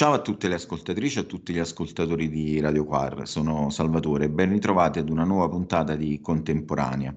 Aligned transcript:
Ciao 0.00 0.14
a 0.14 0.22
tutte 0.22 0.48
le 0.48 0.54
ascoltatrici 0.54 1.18
e 1.18 1.20
a 1.20 1.24
tutti 1.24 1.52
gli 1.52 1.58
ascoltatori 1.58 2.30
di 2.30 2.58
Radio 2.58 2.86
Quar, 2.86 3.28
sono 3.28 3.68
Salvatore 3.68 4.24
e 4.24 4.30
ben 4.30 4.48
ritrovati 4.48 4.98
ad 4.98 5.10
una 5.10 5.24
nuova 5.24 5.50
puntata 5.50 5.94
di 5.94 6.22
Contemporanea. 6.22 7.14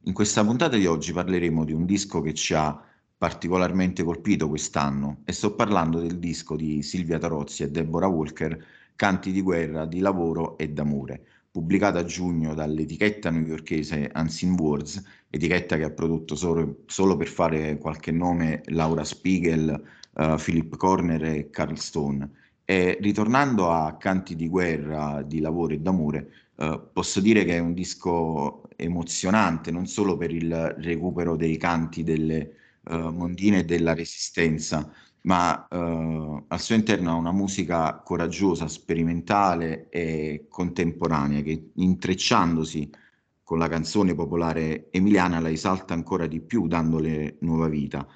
In 0.00 0.12
questa 0.12 0.44
puntata 0.44 0.76
di 0.76 0.86
oggi 0.86 1.12
parleremo 1.12 1.64
di 1.64 1.72
un 1.72 1.84
disco 1.84 2.20
che 2.22 2.34
ci 2.34 2.52
ha 2.52 2.82
particolarmente 3.16 4.02
colpito 4.02 4.48
quest'anno 4.48 5.18
e 5.24 5.30
sto 5.30 5.54
parlando 5.54 6.00
del 6.00 6.18
disco 6.18 6.56
di 6.56 6.82
Silvia 6.82 7.18
Tarozzi 7.18 7.62
e 7.62 7.70
Deborah 7.70 8.08
Walker, 8.08 8.58
Canti 8.96 9.30
di 9.30 9.40
guerra, 9.40 9.86
di 9.86 10.00
lavoro 10.00 10.58
e 10.58 10.70
d'amore, 10.70 11.24
pubblicato 11.48 11.98
a 11.98 12.04
giugno 12.04 12.54
dall'etichetta 12.54 13.30
newyorkese 13.30 14.10
Unseen 14.12 14.58
Words, 14.58 15.00
etichetta 15.30 15.76
che 15.76 15.84
ha 15.84 15.90
prodotto 15.90 16.34
solo, 16.34 16.78
solo 16.86 17.16
per 17.16 17.28
fare 17.28 17.78
qualche 17.78 18.10
nome 18.10 18.62
Laura 18.64 19.04
Spiegel, 19.04 19.80
uh, 20.16 20.36
Philip 20.36 20.76
Corner 20.76 21.24
e 21.24 21.50
Carl 21.50 21.76
Stone. 21.76 22.30
E 22.64 22.98
ritornando 23.00 23.70
a 23.70 23.96
Canti 23.96 24.34
di 24.34 24.48
guerra, 24.48 25.22
di 25.22 25.40
lavoro 25.40 25.74
e 25.74 25.78
d'amore, 25.78 26.30
uh, 26.56 26.80
posso 26.92 27.20
dire 27.20 27.44
che 27.44 27.56
è 27.56 27.60
un 27.60 27.74
disco 27.74 28.68
emozionante, 28.76 29.70
non 29.70 29.86
solo 29.86 30.16
per 30.16 30.32
il 30.32 30.74
recupero 30.78 31.36
dei 31.36 31.56
canti 31.56 32.02
delle 32.02 32.52
uh, 32.84 33.10
mondine 33.10 33.60
e 33.60 33.64
della 33.64 33.94
resistenza, 33.94 34.90
ma 35.22 35.66
uh, 35.70 36.44
al 36.48 36.60
suo 36.60 36.74
interno 36.74 37.10
ha 37.10 37.14
una 37.14 37.32
musica 37.32 38.00
coraggiosa, 38.04 38.68
sperimentale 38.68 39.88
e 39.90 40.46
contemporanea 40.48 41.42
che 41.42 41.70
intrecciandosi 41.74 42.90
con 43.42 43.58
la 43.58 43.68
canzone 43.68 44.14
popolare 44.14 44.88
emiliana 44.90 45.38
la 45.38 45.50
esalta 45.50 45.94
ancora 45.94 46.26
di 46.26 46.40
più, 46.40 46.66
dandole 46.66 47.36
nuova 47.40 47.68
vita 47.68 48.06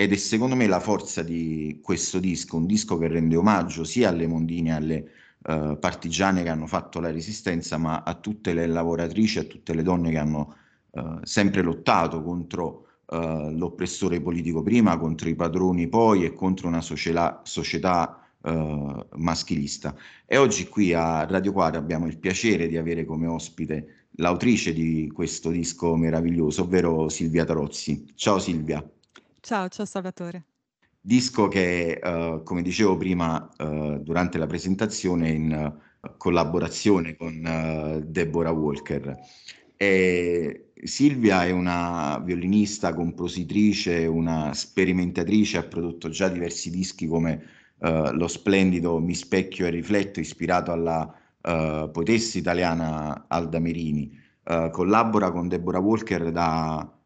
ed 0.00 0.12
è 0.12 0.16
secondo 0.16 0.54
me 0.54 0.68
la 0.68 0.78
forza 0.78 1.24
di 1.24 1.80
questo 1.82 2.20
disco, 2.20 2.56
un 2.56 2.66
disco 2.66 2.96
che 2.98 3.08
rende 3.08 3.34
omaggio 3.34 3.82
sia 3.82 4.10
alle 4.10 4.28
mondine, 4.28 4.72
alle 4.72 5.10
uh, 5.42 5.76
partigiane 5.76 6.44
che 6.44 6.50
hanno 6.50 6.68
fatto 6.68 7.00
la 7.00 7.10
resistenza, 7.10 7.78
ma 7.78 8.04
a 8.04 8.14
tutte 8.14 8.54
le 8.54 8.68
lavoratrici, 8.68 9.40
a 9.40 9.42
tutte 9.42 9.74
le 9.74 9.82
donne 9.82 10.10
che 10.12 10.18
hanno 10.18 10.54
uh, 10.90 11.18
sempre 11.24 11.62
lottato 11.62 12.22
contro 12.22 12.86
uh, 13.06 13.50
l'oppressore 13.50 14.20
politico 14.20 14.62
prima, 14.62 14.96
contro 14.96 15.28
i 15.28 15.34
padroni 15.34 15.88
poi 15.88 16.24
e 16.24 16.32
contro 16.32 16.68
una 16.68 16.80
società, 16.80 17.40
società 17.42 18.22
maschilista. 19.16 19.96
E 20.24 20.36
oggi 20.36 20.68
qui 20.68 20.94
a 20.94 21.24
Radio 21.24 21.52
Quadra 21.52 21.80
abbiamo 21.80 22.06
il 22.06 22.18
piacere 22.18 22.68
di 22.68 22.76
avere 22.76 23.04
come 23.04 23.26
ospite 23.26 24.06
l'autrice 24.12 24.72
di 24.72 25.10
questo 25.12 25.50
disco 25.50 25.96
meraviglioso, 25.96 26.62
ovvero 26.62 27.08
Silvia 27.08 27.44
Tarozzi. 27.44 28.06
Ciao 28.14 28.38
Silvia. 28.38 28.80
Ciao, 29.40 29.68
ciao 29.68 29.86
Salvatore. 29.86 30.44
Disco 31.00 31.48
che, 31.48 32.00
uh, 32.02 32.42
come 32.42 32.60
dicevo 32.60 32.96
prima 32.96 33.48
uh, 33.58 33.98
durante 33.98 34.36
la 34.36 34.46
presentazione, 34.46 35.30
in 35.30 35.78
uh, 36.02 36.16
collaborazione 36.16 37.16
con 37.16 38.02
Deborah 38.04 38.50
Walker. 38.50 39.16
E 39.76 40.72
Silvia 40.82 41.44
è 41.44 41.50
una 41.50 42.18
violinista, 42.18 42.92
compositrice, 42.92 44.06
una 44.06 44.52
sperimentatrice, 44.54 45.58
ha 45.58 45.62
prodotto 45.62 46.08
già 46.08 46.28
diversi 46.28 46.70
dischi 46.70 47.06
come 47.06 47.56
lo 47.80 48.26
splendido 48.26 48.98
Mi 48.98 49.14
specchio 49.14 49.66
e 49.66 49.70
rifletto, 49.70 50.18
ispirato 50.18 50.72
alla 50.72 51.14
poetessa 51.40 52.38
italiana 52.38 53.26
Alda 53.28 53.60
Merini. 53.60 54.18
collabora 54.72 55.30
con 55.30 55.46
Deborah 55.46 55.78
Walker 55.78 56.32
da 56.32 56.97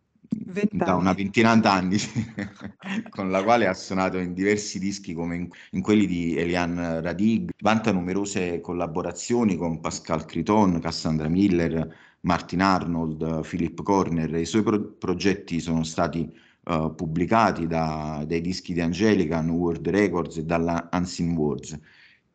da 0.70 0.94
una 0.94 1.12
ventina 1.12 1.55
d'anni, 1.56 1.98
con 3.11 3.30
la 3.30 3.42
quale 3.42 3.66
ha 3.66 3.75
suonato 3.75 4.19
in 4.19 4.33
diversi 4.34 4.78
dischi 4.78 5.14
come 5.14 5.36
in, 5.36 5.48
in 5.72 5.83
quelli 5.83 6.06
di 6.06 6.36
Eliane 6.36 7.00
Radig, 7.00 7.50
vanta 7.61 7.92
numerose 7.92 8.60
collaborazioni 8.60 9.56
con 9.56 9.80
Pascal 9.80 10.25
Criton, 10.25 10.80
Cassandra 10.80 11.28
Miller, 11.28 12.16
Martin 12.20 12.62
Arnold, 12.62 13.47
Philip 13.47 13.83
Corner, 13.83 14.34
i 14.34 14.47
suoi 14.47 14.62
pro- 14.62 14.92
progetti 14.92 15.60
sono 15.60 15.82
stati 15.84 16.31
uh, 16.65 16.94
pubblicati 16.94 17.66
da, 17.66 18.25
dai 18.26 18.41
dischi 18.41 18.72
di 18.72 18.81
Angelica, 18.81 19.41
New 19.41 19.56
World 19.56 19.88
Records 19.88 20.38
e 20.38 20.44
dalla 20.44 20.88
Unseen 20.92 21.37
Words. 21.37 21.78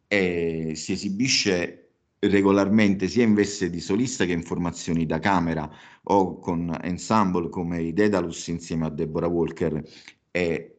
E 0.08 0.74
si 0.76 0.94
esibisce 0.94 1.87
regolarmente 2.20 3.08
sia 3.08 3.24
in 3.24 3.34
veste 3.34 3.70
di 3.70 3.80
solista 3.80 4.26
che 4.26 4.32
in 4.32 4.44
formazioni 4.44 5.06
da 5.06 5.20
camera 5.20 5.70
o 6.04 6.40
con 6.40 6.76
ensemble 6.82 7.50
come 7.50 7.82
i 7.82 7.94
Dedalus 7.94 8.48
insieme 8.48 8.86
a 8.86 8.90
Deborah 8.90 9.28
Walker 9.28 9.84
e 10.32 10.78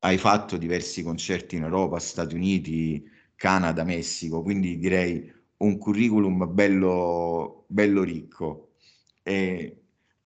hai 0.00 0.18
fatto 0.18 0.56
diversi 0.56 1.02
concerti 1.02 1.56
in 1.56 1.64
Europa, 1.64 1.98
Stati 1.98 2.34
Uniti, 2.34 3.04
Canada, 3.34 3.84
Messico, 3.84 4.42
quindi 4.42 4.78
direi 4.78 5.30
un 5.58 5.78
curriculum 5.78 6.52
bello, 6.52 7.64
bello 7.68 8.02
ricco. 8.02 8.72
E 9.22 9.82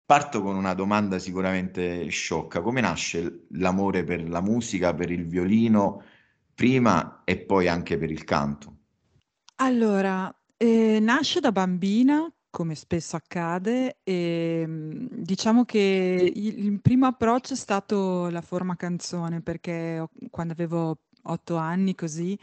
parto 0.05 0.43
con 0.43 0.57
una 0.57 0.75
domanda 0.75 1.19
sicuramente 1.19 2.09
sciocca. 2.09 2.63
Come 2.63 2.81
nasce 2.81 3.47
l'amore 3.51 4.05
per 4.05 4.27
la 4.29 4.41
musica, 4.41 4.95
per 4.95 5.11
il 5.11 5.27
violino, 5.27 6.03
prima 6.55 7.23
e 7.25 7.39
poi 7.39 7.69
anche 7.69 7.99
per 7.99 8.11
il 8.11 8.25
canto? 8.25 8.78
Allora, 9.61 10.33
ehm, 10.57 11.03
nasce 11.03 11.41
da 11.41 11.51
bambina, 11.51 12.33
come 12.49 12.77
spesso 12.77 13.17
accade, 13.17 13.99
ehm, 14.05 15.09
diciamo 15.11 15.65
che 15.65 16.31
il 16.33 16.65
il 16.67 16.81
primo 16.81 17.07
approccio 17.07 17.55
è 17.55 17.57
stato 17.57 18.29
la 18.31 18.41
forma 18.41 18.77
canzone, 18.77 19.43
perché 19.43 19.99
ho 19.99 20.11
quando 20.31 20.53
avevo 20.53 20.99
8 21.25 21.57
anni 21.57 21.97
così, 21.97 22.39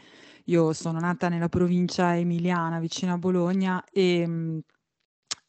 io 0.46 0.74
sono 0.74 0.98
nata 1.00 1.28
nella 1.30 1.48
provincia 1.48 2.14
emiliana 2.16 2.78
vicino 2.80 3.14
a 3.14 3.18
Bologna, 3.18 3.82
ehm, 3.90 4.60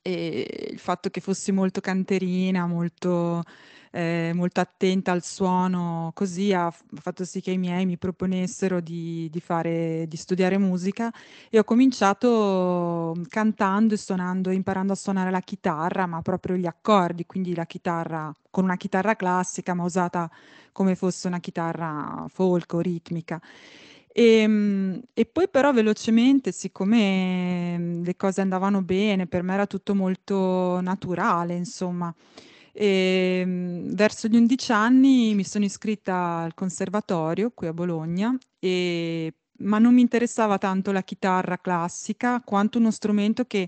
e 0.01 0.69
il 0.71 0.79
fatto 0.79 1.09
che 1.09 1.21
fossi 1.21 1.51
molto 1.51 1.81
canterina, 1.81 2.65
molto 2.67 3.43
ehm, 3.97 4.35
molto 4.35 4.59
attenta 4.61 5.11
al 5.11 5.23
suono, 5.23 6.11
così 6.13 6.53
ha 6.53 6.71
fatto 7.01 7.25
sì 7.25 7.41
che 7.41 7.51
i 7.51 7.57
miei 7.57 7.85
mi 7.85 7.97
proponessero 7.97 8.79
di 8.81 9.29
di 9.31 9.39
fare 9.39 10.05
di 10.07 10.17
studiare 10.17 10.57
musica 10.57 11.11
e 11.49 11.57
ho 11.59 11.63
cominciato 11.63 13.13
mm, 13.17 13.23
cantando 13.29 13.93
e 13.93 13.97
suonando 13.97 14.51
imparando 14.51 14.93
a 14.93 14.95
suonare 14.95 15.31
la 15.31 15.41
chitarra, 15.41 16.05
ma 16.05 16.21
proprio 16.21 16.55
gli 16.55 16.65
accordi, 16.67 17.25
quindi 17.25 17.55
la 17.55 17.65
chitarra 17.65 18.31
con 18.49 18.63
una 18.65 18.77
chitarra 18.77 19.15
classica, 19.15 19.73
ma 19.73 19.83
usata 19.83 20.29
come 20.71 20.95
fosse 20.95 21.27
una 21.27 21.39
chitarra 21.39 22.25
folk 22.29 22.73
o 22.73 22.79
ritmica. 22.79 23.39
Ehm, 24.13 24.99
e 25.13 25.25
poi 25.25 25.47
però 25.49 25.71
velocemente, 25.73 26.51
siccome, 26.51 27.77
mhmm, 27.77 28.03
le 28.03 28.15
cose 28.15 28.41
andavano 28.41 28.81
bene, 28.81 29.27
per 29.27 29.43
me 29.43 29.53
era 29.53 29.67
tutto 29.67 29.93
molto 29.95 30.79
naturale, 30.81 31.55
insomma. 31.55 32.13
Ehm, 32.79 33.91
verso 33.95 34.27
gli 34.27 34.35
11 34.35 34.71
anni 34.71 35.33
mi 35.33 35.43
sono 35.43 35.65
iscritta 35.65 36.41
al 36.43 36.53
conservatorio 36.53 37.49
qui 37.51 37.65
a 37.65 37.73
Bologna, 37.73 38.37
e 38.59 39.33
ma 39.61 39.79
non 39.79 39.95
mi 39.95 40.01
interessava 40.01 40.59
tanto 40.59 40.91
la 40.91 41.01
chitarra 41.01 41.57
classica, 41.57 42.39
quanto 42.45 42.77
uno 42.77 42.91
strumento 42.91 43.45
che 43.45 43.67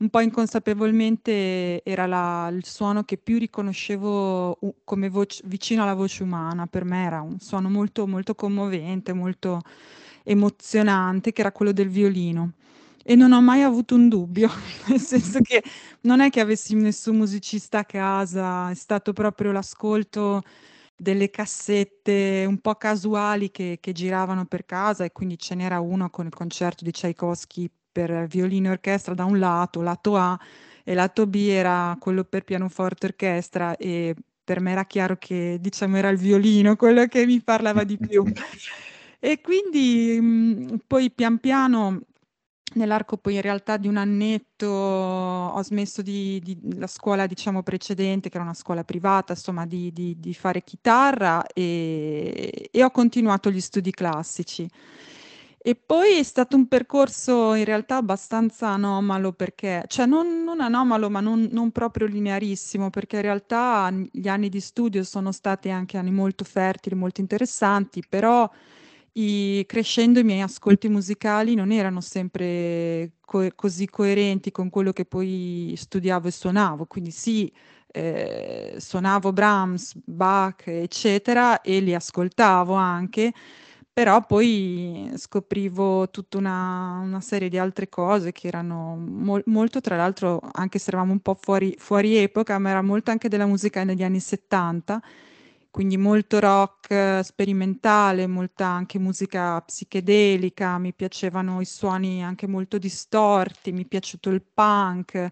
un 0.00 0.10
po' 0.10 0.20
inconsapevolmente 0.20 1.82
era 1.82 2.04
la 2.06 2.50
il 2.52 2.66
suono 2.66 3.04
che 3.04 3.16
più 3.16 3.38
riconoscevo 3.38 4.58
come 4.84 5.08
voc 5.08 5.40
vicino 5.46 5.82
alla 5.84 5.94
voce 5.94 6.22
umana. 6.22 6.66
Per 6.66 6.84
me 6.84 7.04
era 7.04 7.22
un 7.22 7.38
suono 7.40 7.70
molto, 7.70 8.06
molto 8.06 8.34
commovente, 8.34 9.14
molto 9.14 9.62
emozionante, 10.24 11.32
che 11.32 11.40
era 11.40 11.52
quello 11.52 11.72
del 11.72 11.88
violino. 11.88 12.52
E 13.04 13.16
non 13.16 13.32
ho 13.32 13.40
mai 13.42 13.62
avuto 13.62 13.94
un 13.96 14.08
dubbio, 14.08 14.48
nel 14.88 15.00
senso 15.00 15.40
che 15.40 15.62
non 16.02 16.20
è 16.20 16.30
che 16.30 16.40
avessi 16.40 16.74
nessun 16.76 17.16
musicista 17.16 17.78
a 17.80 17.84
casa, 17.84 18.70
è 18.70 18.74
stato 18.74 19.12
proprio 19.12 19.50
l'ascolto 19.50 20.42
delle 20.96 21.30
cassette 21.30 22.44
un 22.46 22.58
po' 22.60 22.76
casuali 22.76 23.50
che 23.50 23.78
che 23.80 23.92
giravano 23.92 24.44
per 24.46 24.64
casa 24.66 25.04
e 25.04 25.10
quindi 25.12 25.36
ce 25.38 25.54
n'era 25.56 25.80
uno 25.80 26.10
con 26.10 26.26
il 26.26 26.32
concerto 26.34 26.84
di 26.84 26.92
Tchaikovsky 26.92 27.68
per 27.90 28.26
violino 28.28 28.68
e 28.68 28.70
orchestra 28.72 29.14
da 29.14 29.24
un 29.24 29.38
lato, 29.38 29.80
lato 29.82 30.16
A, 30.16 30.38
e 30.84 30.94
lato 30.94 31.26
B 31.26 31.34
era 31.50 31.96
quello 31.98 32.22
per 32.24 32.44
pianoforte 32.44 33.06
e 33.06 33.08
orchestra 33.10 33.76
e 33.76 34.14
per 34.44 34.60
me 34.60 34.72
era 34.72 34.84
chiaro 34.84 35.16
che 35.18 35.58
diciamo 35.60 35.96
era 35.96 36.08
il 36.08 36.18
violino 36.18 36.76
quello 36.76 37.06
che 37.06 37.26
mi 37.26 37.42
parlava 37.42 37.82
di 37.84 37.98
più. 37.98 38.22
E 39.24 39.40
quindi, 39.40 40.18
mhmm, 40.20 40.78
poi 40.86 41.08
pian 41.12 41.38
piano 41.38 42.00
Nell'arco 42.74 43.18
poi 43.18 43.34
in 43.34 43.42
realtà 43.42 43.76
di 43.76 43.86
un 43.86 43.96
annetto 43.98 44.66
ho 44.66 45.62
smesso 45.62 46.00
di 46.00 46.40
di 46.42 46.58
la 46.78 46.86
scuola 46.86 47.26
diciamo 47.26 47.62
precedente, 47.62 48.28
che 48.30 48.36
era 48.36 48.44
una 48.44 48.54
scuola 48.54 48.82
privata, 48.82 49.32
insomma 49.34 49.66
di 49.66 49.92
di 49.92 50.16
di 50.18 50.32
fare 50.32 50.62
chitarra, 50.62 51.44
ehm, 51.52 52.32
e 52.70 52.82
ho 52.82 52.90
continuato 52.90 53.50
gli 53.50 53.60
studi 53.60 53.90
classici. 53.90 54.66
E 55.64 55.76
poi 55.76 56.16
è 56.18 56.22
stato 56.24 56.56
un 56.56 56.66
percorso 56.66 57.54
in 57.54 57.64
realtà 57.64 57.96
abbastanza 57.96 58.68
anomalo 58.68 59.32
perché 59.32 59.84
cioè 59.86 60.06
non 60.06 60.42
non 60.42 60.60
anomalo, 60.60 61.08
ma 61.10 61.20
non 61.20 61.48
non 61.52 61.70
proprio 61.72 62.06
linearissimo, 62.06 62.90
perché 62.90 63.16
in 63.16 63.22
realtà 63.22 63.90
gli 64.10 64.28
anni 64.28 64.48
di 64.48 64.60
studio 64.60 65.04
sono 65.04 65.30
stati 65.30 65.70
anche 65.70 65.98
anni 65.98 66.10
molto 66.10 66.44
fertili, 66.44 66.94
molto 66.96 67.20
interessanti, 67.20 68.02
però 68.08 68.50
i 69.14 69.64
crescendo 69.66 70.20
i 70.20 70.24
miei 70.24 70.40
ascolti 70.40 70.88
musicali 70.88 71.54
non 71.54 71.70
erano 71.72 72.00
sempre 72.00 73.12
co 73.20 73.46
così 73.54 73.86
coerenti 73.88 74.50
con 74.50 74.70
quello 74.70 74.92
che 74.92 75.04
poi 75.04 75.74
studiavo 75.76 76.28
e 76.28 76.30
suonavo. 76.30 76.86
Quindi 76.86 77.10
sì, 77.10 77.52
ehm, 77.88 78.78
suonavo 78.78 79.32
Brahms, 79.32 79.94
Bach, 80.04 80.66
eccetera, 80.68 81.60
e 81.60 81.80
li 81.80 81.94
ascoltavo 81.94 82.72
anche, 82.74 83.32
però 83.92 84.24
poi 84.24 85.12
scoprivo 85.16 86.08
tutta 86.10 86.38
una 86.38 86.98
una 87.02 87.20
serie 87.20 87.48
di 87.50 87.58
altre 87.58 87.88
cose 87.90 88.32
che 88.32 88.46
erano 88.48 88.96
mol 88.96 89.42
molto 89.46 89.80
tra 89.82 89.96
l'altro, 89.96 90.40
anche 90.52 90.78
se 90.78 90.88
eravamo 90.90 91.12
un 91.12 91.20
po' 91.20 91.34
fuori 91.38 91.74
fuori 91.78 92.16
epoca, 92.16 92.58
ma 92.58 92.70
era 92.70 92.80
molto 92.82 93.10
anche 93.10 93.28
della 93.28 93.46
musica 93.46 93.84
negli 93.84 94.02
anni 94.02 94.20
'70, 94.20 95.02
quindi 95.72 95.96
molto 95.96 96.38
rock 96.38 97.22
sperimentale, 97.24 98.26
molta 98.26 98.66
anche 98.66 98.98
musica 98.98 99.58
psichedelica, 99.62 100.78
mi 100.78 100.92
piacevano 100.94 101.62
i 101.62 101.64
suoni 101.64 102.22
anche 102.22 102.46
molto 102.46 102.76
distorti, 102.78 103.72
mi 103.72 103.84
è 103.84 103.86
piaciuto 103.88 104.28
il 104.30 104.42
punk. 104.42 105.28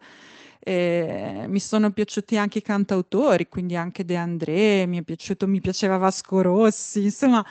Ehm, 0.62 1.50
mi 1.50 1.58
sono 1.58 1.90
piaciuti 1.90 2.36
anche 2.36 2.58
i 2.58 2.62
cantautori, 2.62 3.48
quindi 3.48 3.76
anche 3.76 4.04
De 4.04 4.14
André, 4.16 4.84
mi 4.86 4.98
è 4.98 5.02
piaciuto 5.02 5.46
mi 5.48 5.58
piaceva 5.60 5.96
Vasco 5.96 6.42
Rossi, 6.42 7.02
insomma 7.04 7.42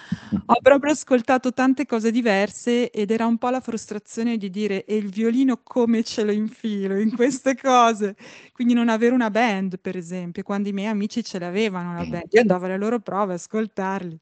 ho 0.52 0.60
proprio 0.62 0.92
ascoltato 0.92 1.52
tante 1.54 1.86
cose 1.88 2.12
diverse 2.12 2.90
ed 2.92 3.10
era 3.12 3.26
un 3.26 3.38
po' 3.40 3.50
la 3.50 3.62
frustrazione 3.62 4.38
di 4.38 4.50
dire: 4.52 4.84
"E 4.86 4.96
il 4.98 5.10
violino 5.10 5.60
come 5.64 6.04
ce 6.04 6.24
lo 6.24 6.32
infilo 6.32 6.98
in 7.00 7.16
queste 7.16 7.56
cose?" 7.56 8.16
Quindi 8.52 8.74
non 8.76 8.90
avere 8.90 9.14
una 9.16 9.32
band, 9.32 9.80
per 9.80 9.96
esempio, 9.98 10.44
quando 10.44 10.70
i 10.70 10.74
miei 10.74 10.88
amici 10.90 11.24
ce 11.24 11.40
l'avevano 11.40 11.94
la 11.96 12.06
band. 12.06 12.26
Io 12.32 12.42
andavo 12.42 12.66
alle 12.66 12.78
loro 12.78 13.00
prove 13.00 13.34
a 13.34 13.36
ascoltarli. 13.36 14.20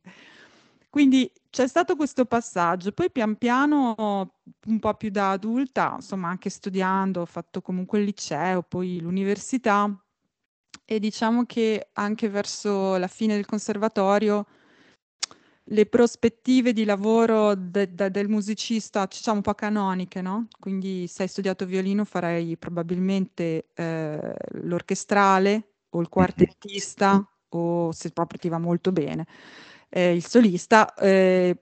Quindi 0.90 1.30
c'è 1.58 1.68
stato 1.68 1.96
questo 1.96 2.26
passaggio, 2.26 2.92
poi 2.92 3.10
pian 3.10 3.36
piano, 3.36 3.96
un 4.68 4.80
po' 4.80 4.94
più 4.94 5.10
da 5.10 5.32
adulta, 5.32 5.94
insomma 5.96 6.30
anche 6.30 6.52
studiando, 6.52 7.22
ho 7.22 7.26
fatto 7.26 7.62
comunque 7.64 7.98
il 7.98 8.06
liceo, 8.06 8.62
poi 8.62 9.00
l'università 9.02 9.92
e 10.86 11.00
diciamo 11.00 11.46
che 11.46 11.90
anche 11.94 12.30
verso 12.30 12.98
la 12.98 13.08
fine 13.08 13.34
del 13.34 13.48
conservatorio 13.48 14.46
le 15.70 15.86
prospettive 15.88 16.74
di 16.74 16.86
lavoro 16.86 17.56
de 17.56 17.92
de 17.92 18.12
del 18.12 18.30
musicista, 18.30 19.08
diciamo 19.08 19.38
un 19.38 19.42
po' 19.42 19.56
canoniche, 19.56 20.22
no, 20.22 20.48
quindi 20.60 21.08
se 21.08 21.24
hai 21.24 21.28
studiato 21.28 21.66
violino 21.66 22.06
farai 22.06 22.56
probabilmente, 22.58 23.70
ehm, 23.74 24.34
l'orchestrale 24.62 25.72
o 25.90 26.02
il 26.02 26.08
quartettista 26.08 27.28
o 27.50 27.92
se 27.94 28.12
proprio 28.12 28.38
ti 28.40 28.48
va 28.48 28.60
molto 28.60 28.92
bene 28.92 29.26
ehm, 29.90 30.16
il 30.16 30.26
solista, 30.26 30.94
ehm, 30.96 31.54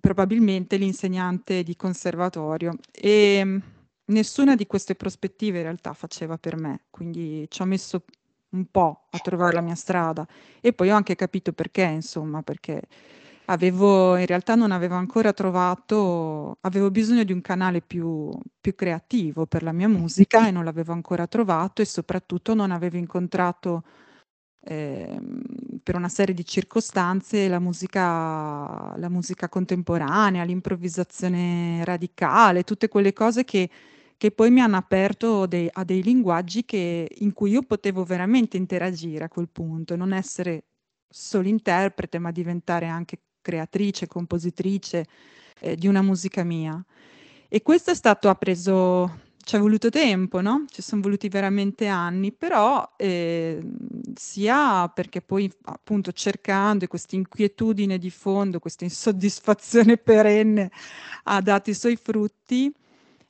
probabilmente 0.00 0.76
l'insegnante 0.76 1.62
di 1.62 1.76
conservatorio. 1.76 2.74
Ehm, 2.92 3.60
nessuna 4.06 4.54
di 4.56 4.66
queste 4.66 4.94
prospettive 4.94 5.58
in 5.58 5.64
realtà 5.64 5.92
faceva 5.92 6.38
per 6.38 6.56
me, 6.56 6.84
quindi 6.90 7.46
ci 7.50 7.62
ho 7.62 7.64
messo 7.66 8.04
un 8.50 8.66
po' 8.70 9.06
a 9.10 9.18
trovare 9.20 9.52
la 9.52 9.60
mia 9.60 9.74
strada 9.74 10.26
e 10.60 10.72
poi 10.72 10.90
ho 10.90 10.96
anche 10.96 11.14
capito 11.16 11.52
perché 11.52 11.82
insomma, 11.82 12.42
perché 12.42 12.82
avevo 13.46 14.16
in 14.16 14.26
realtà 14.26 14.54
non 14.54 14.72
avevo 14.72 14.94
ancora 14.96 15.32
trovato 15.32 16.58
avevo 16.62 16.90
bisogno 16.90 17.24
di 17.24 17.32
un 17.32 17.40
canale 17.40 17.80
più 17.82 18.30
più 18.60 18.74
creativo 18.74 19.46
per 19.46 19.62
la 19.62 19.72
mia 19.72 19.88
musica 19.88 20.46
e 20.46 20.50
non 20.50 20.64
l'avevo 20.64 20.92
ancora 20.92 21.26
trovato 21.26 21.80
e 21.82 21.86
soprattutto 21.86 22.54
non 22.54 22.70
avevo 22.72 22.96
incontrato 22.98 23.84
ehm, 24.68 25.80
per 25.82 25.96
una 25.96 26.08
serie 26.08 26.34
di 26.34 26.44
circostanze 26.44 27.48
la 27.48 27.58
musica 27.58 28.94
la 28.96 29.08
musica 29.08 29.48
contemporanea, 29.48 30.44
l'improvvisazione 30.44 31.84
radicale, 31.84 32.64
tutte 32.64 32.88
quelle 32.88 33.12
cose 33.12 33.44
che 33.44 33.70
che 34.18 34.32
poi 34.32 34.50
mi 34.50 34.60
hanno 34.60 34.76
aperto 34.76 35.46
dei 35.46 35.68
a 35.72 35.84
dei 35.84 36.02
linguaggi 36.02 36.64
che 36.64 37.08
in 37.18 37.32
cui 37.32 37.50
io 37.52 37.62
potevo 37.62 38.04
veramente 38.04 38.56
interagire 38.56 39.24
a 39.24 39.28
quel 39.28 39.48
punto, 39.48 39.96
non 39.96 40.12
essere 40.12 40.64
solo 41.08 41.48
interprete, 41.48 42.18
ma 42.18 42.30
diventare 42.32 42.86
anche 42.86 43.20
creatrice, 43.40 44.06
compositrice, 44.08 45.06
ehm, 45.60 45.74
di 45.74 45.86
una 45.88 46.02
musica 46.02 46.44
mia. 46.44 46.82
E 47.48 47.62
questo 47.62 47.90
è 47.92 47.94
stato 47.94 48.28
ha 48.28 48.34
preso 48.34 49.20
C'è 49.48 49.58
voluto 49.58 49.88
tempo, 49.88 50.42
no, 50.42 50.66
ci 50.68 50.82
son 50.82 51.00
voluti 51.00 51.30
veramente 51.30 51.86
anni, 51.86 52.32
però, 52.32 52.86
ehm, 52.98 54.12
sia 54.14 54.86
perché 54.90 55.22
poi 55.22 55.50
appunto 55.62 56.12
cercando 56.12 56.84
e 56.84 56.86
questa 56.88 57.16
inquietudine 57.16 57.96
di 57.96 58.10
fondo, 58.10 58.58
questa 58.58 58.84
insoddisfazione 58.84 59.96
perenne 60.04 60.70
ha 61.24 61.40
dato 61.40 61.70
i 61.70 61.74
suoi 61.74 61.96
frutti 61.96 62.70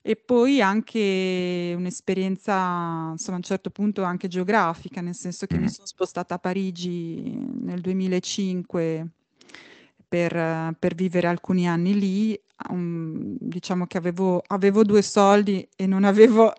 e 0.03 0.17
poi 0.17 0.61
anche 0.61 1.73
un'esperienza, 1.77 3.11
insomma 3.13 3.35
a 3.35 3.39
un 3.39 3.43
certo 3.43 3.71
punto 3.71 4.03
anche 4.03 4.27
geografica, 4.27 5.01
nel 5.01 5.15
senso 5.15 5.47
che 5.47 5.57
mi 5.59 5.69
son 5.69 5.87
spostata 5.87 6.35
a 6.35 6.39
Parigi 6.41 7.23
nel 7.61 7.81
2005 7.81 9.09
per 10.09 10.75
per 10.79 10.95
vivere 10.95 11.27
alcuni 11.29 11.69
anni 11.69 11.99
lì, 11.99 12.41
um, 12.71 13.37
diciamo 13.39 13.87
che 13.87 13.99
avevo 13.99 14.43
avevo 14.49 14.85
2 14.85 15.03
soldi 15.03 15.67
e 15.77 15.87
non 15.87 16.05
avevo 16.05 16.53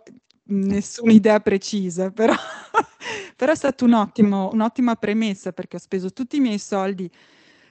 nessun'idea 0.51 1.40
precisa, 1.40 2.12
però 2.13 2.34
però 3.36 3.51
è 3.51 3.56
stato 3.56 3.86
un 3.86 3.94
un'ottima 4.54 4.96
premessa 4.96 5.51
perché 5.54 5.78
ho 5.78 5.80
speso 5.80 6.12
tutti 6.13 6.38
i 6.38 6.40
miei 6.42 6.60
soldi, 6.60 7.10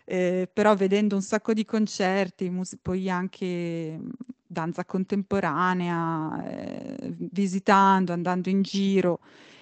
ehm, 0.04 0.46
però 0.52 0.74
vedendo 0.74 1.14
un 1.16 1.22
sacco 1.22 1.52
di 1.52 1.64
concerti, 1.64 2.50
mus 2.50 2.76
poi 2.82 3.08
anche, 3.10 3.96
mhmm, 4.00 4.10
danza 4.46 4.84
contemporanea, 4.84 6.44
ehm, 6.44 7.16
visitando, 7.32 8.12
andando 8.12 8.48
in 8.48 8.62
giro 8.62 9.20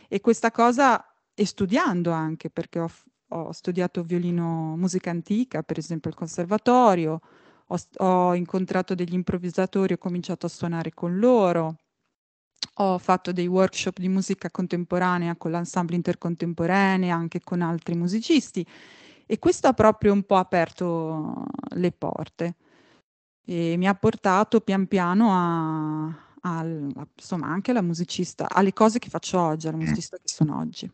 e 0.08 0.20
questa 0.20 0.50
cosa 0.50 1.04
e 1.34 1.44
studiando 1.46 2.10
anche 2.12 2.48
perché 2.50 2.78
ho 2.80 2.90
ho 3.28 3.52
studiato 3.52 4.02
violino 4.02 4.76
musica 4.76 5.11
antica, 5.11 5.62
per 5.62 5.78
esempio 5.78 6.11
al 6.11 6.17
conservatorio, 6.17 7.20
ho 7.67 7.76
ho 7.99 8.34
incontrato 8.34 8.94
degli 8.94 9.14
improvvisatori, 9.14 9.94
ho 9.94 9.99
cominciato 9.99 10.46
a 10.46 10.49
suonare 10.49 10.93
con 10.94 11.19
loro, 11.19 11.76
ho 12.75 12.99
fatto 12.99 13.32
dei 13.32 13.46
workshop 13.46 13.99
di 13.99 14.08
musica 14.08 14.50
contemporanea 14.50 15.37
con 15.37 15.50
l'Ensemble 15.50 15.96
Intercontemporanea, 15.96 17.14
anche 17.14 17.40
con 17.40 17.62
altri 17.62 17.94
musicisti. 17.94 18.67
E 19.26 19.38
questo 19.38 19.69
ha 19.69 19.72
proprio 19.72 20.12
un 20.12 20.22
po' 20.25 20.37
aperto 20.37 21.44
le 21.70 21.93
porte. 21.93 22.56
E 23.44 23.76
mi 23.76 23.88
ha 23.88 23.94
portato 23.94 24.61
pian 24.61 24.87
piano 24.87 25.31
a 25.32 26.24
al 26.43 26.93
a 26.96 27.06
insomma 27.17 27.48
anche 27.48 27.72
alla 27.72 27.82
musicista 27.82 28.48
alle 28.48 28.72
cose 28.72 28.98
che 28.98 29.08
faccio 29.08 29.41
oggi, 29.41 29.69
alla 29.69 29.77
musicista 29.79 30.17
che 30.17 30.29
sono 30.29 30.58
oggi. 30.58 30.91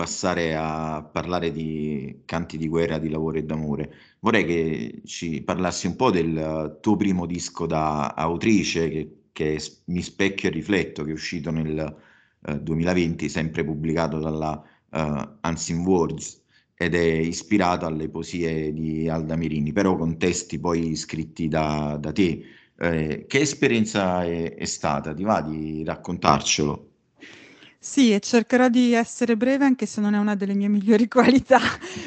Passare 0.00 0.54
a 0.56 1.02
parlare 1.02 1.52
di 1.52 2.22
canti 2.24 2.56
di 2.56 2.68
guerra, 2.68 2.96
di 2.98 3.10
lavoro 3.10 3.36
e 3.36 3.44
d'amore, 3.44 3.92
vorrei 4.20 4.46
che 4.46 5.02
ci 5.04 5.42
parlassi 5.42 5.86
un 5.86 5.94
po' 5.96 6.10
del 6.10 6.78
tuo 6.80 6.96
primo 6.96 7.26
disco 7.26 7.66
da 7.66 8.14
autrice, 8.14 8.88
che, 8.88 9.16
che 9.30 9.60
Mi 9.86 10.00
specchio 10.00 10.48
e 10.48 10.52
rifletto, 10.52 11.04
che 11.04 11.10
è 11.10 11.12
uscito 11.12 11.50
nel 11.50 11.78
eh, 12.46 12.60
2020, 12.62 13.28
sempre 13.28 13.62
pubblicato 13.62 14.18
dalla 14.18 14.62
uh, 14.90 15.48
Unseen 15.48 15.80
Words, 15.84 16.42
ed 16.74 16.94
è 16.94 16.98
ispirato 16.98 17.84
alle 17.84 18.08
poesie 18.08 18.72
di 18.72 19.06
Alda 19.06 19.36
Mirini, 19.36 19.72
però 19.72 19.96
con 19.96 20.16
testi 20.16 20.58
poi 20.58 20.96
scritti 20.96 21.46
da, 21.46 21.98
da 22.00 22.10
te. 22.12 22.42
Eh, 22.78 23.26
che 23.28 23.40
esperienza 23.40 24.24
è, 24.24 24.54
è 24.54 24.64
stata? 24.64 25.12
Ti 25.12 25.24
va 25.24 25.42
di 25.42 25.84
raccontarcelo? 25.84 26.89
Sì, 27.82 28.12
e 28.12 28.20
cercherò 28.20 28.68
di 28.68 28.92
essere 28.92 29.36
breve 29.38 29.64
anche 29.64 29.86
se 29.86 30.02
non 30.02 30.12
è 30.14 30.18
una 30.18 30.34
delle 30.34 30.52
mie 30.54 30.68
migliori 30.68 31.08
qualità, 31.08 31.58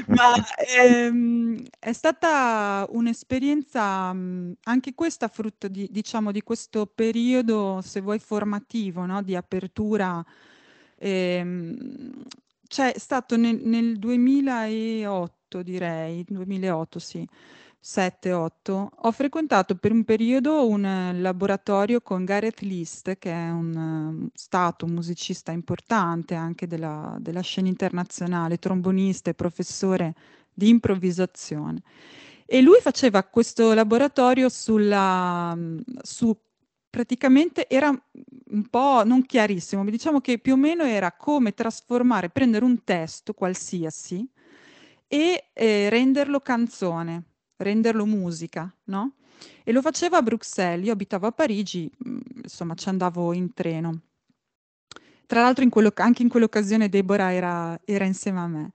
ma 0.09 0.35
ehm, 0.77 1.63
è 1.79 1.91
stata 1.93 2.85
un'esperienza 2.91 4.13
mh, 4.13 4.53
anche 4.65 4.93
questa 4.93 5.27
frutto 5.27 5.67
di, 5.67 5.87
diciamo, 5.91 6.31
di 6.31 6.43
questo 6.43 6.85
periodo, 6.85 7.81
se 7.83 8.01
vuoi, 8.01 8.19
formativo, 8.19 9.05
no? 9.07 9.23
Di 9.23 9.35
apertura. 9.35 10.23
ehm, 10.97 12.23
cioè, 12.67 12.93
è 12.93 12.99
stato 12.99 13.35
nel, 13.37 13.59
nel 13.63 13.97
2008, 13.97 15.63
direi, 15.63 16.23
2008, 16.27 16.99
sì. 16.99 17.27
7, 17.85 18.31
8, 18.31 18.91
ho 18.95 19.11
frequentato 19.11 19.75
per 19.75 19.91
un 19.91 20.05
periodo 20.05 20.65
un 20.69 20.85
eh, 20.85 21.19
laboratorio 21.19 21.99
con 21.99 22.23
Gareth 22.23 22.61
List, 22.61 23.17
che 23.17 23.29
è 23.29 23.49
un, 23.49 24.23
eh, 24.23 24.31
stato 24.35 24.85
un 24.85 24.93
musicista 24.93 25.51
importante 25.51 26.33
anche 26.33 26.65
della, 26.65 27.17
della 27.19 27.41
scena 27.41 27.67
internazionale, 27.67 28.57
trombonista 28.57 29.31
e 29.31 29.33
professore 29.33 30.15
di 30.53 30.69
improvvisazione. 30.69 31.81
E 32.45 32.61
lui 32.61 32.79
faceva 32.79 33.21
questo 33.25 33.73
laboratorio 33.73 34.47
sulla, 34.47 35.53
mm, 35.53 35.79
su 36.03 36.33
praticamente 36.89 37.67
era 37.67 37.89
un 37.89 38.67
po' 38.69 39.03
non 39.03 39.25
chiarissimo, 39.25 39.83
ma 39.83 39.89
diciamo 39.89 40.21
che 40.21 40.37
più 40.37 40.53
o 40.53 40.57
meno 40.57 40.83
era 40.85 41.11
come 41.11 41.53
trasformare, 41.53 42.29
prendere 42.29 42.63
un 42.63 42.81
testo 42.85 43.33
qualsiasi 43.33 44.25
e 45.05 45.49
eh, 45.51 45.89
renderlo 45.89 46.39
canzone 46.39 47.25
renderlo 47.63 48.05
musica, 48.05 48.71
no? 48.85 49.13
E 49.63 49.71
lo 49.71 49.81
faceva 49.81 50.17
a 50.17 50.21
Bruxelles, 50.21 50.85
io 50.85 50.93
abitavo 50.93 51.27
a 51.27 51.31
Parigi, 51.31 51.89
mm, 52.07 52.19
insomma 52.43 52.75
ci 52.75 52.89
andavo 52.89 53.33
in 53.33 53.53
treno. 53.53 54.01
Tra 55.25 55.41
l'altro 55.41 55.63
in 55.63 55.71
anche 55.95 56.21
in 56.21 56.29
quell'occasione 56.29 56.89
Deborah 56.89 57.33
era, 57.33 57.79
era, 57.85 58.05
insieme 58.05 58.39
a 58.39 58.47
me. 58.47 58.71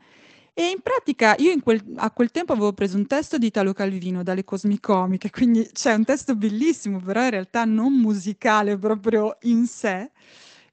E 0.54 0.71
in 0.71 0.80
pratica 0.80 1.37
io 1.38 1.52
in 1.52 1.61
quel, 1.61 1.80
a 1.97 2.11
quel 2.11 2.30
tempo 2.33 2.52
avevo 2.52 2.73
preso 2.73 2.97
un 2.97 3.07
testo 3.07 3.38
di 3.38 3.47
Italo 3.47 3.73
Calvino 3.73 4.25
dalle 4.25 4.42
Cosmicomiche, 4.42 5.30
quindi 5.30 5.68
c'è 5.73 5.95
un 5.95 6.04
testo 6.04 6.35
bellissimo, 6.35 6.99
però 6.99 7.23
in 7.23 7.30
realtà 7.30 7.64
non 7.64 7.92
musicale 7.92 8.76
proprio 8.76 9.37
in 9.42 9.66
sé. 9.66 10.11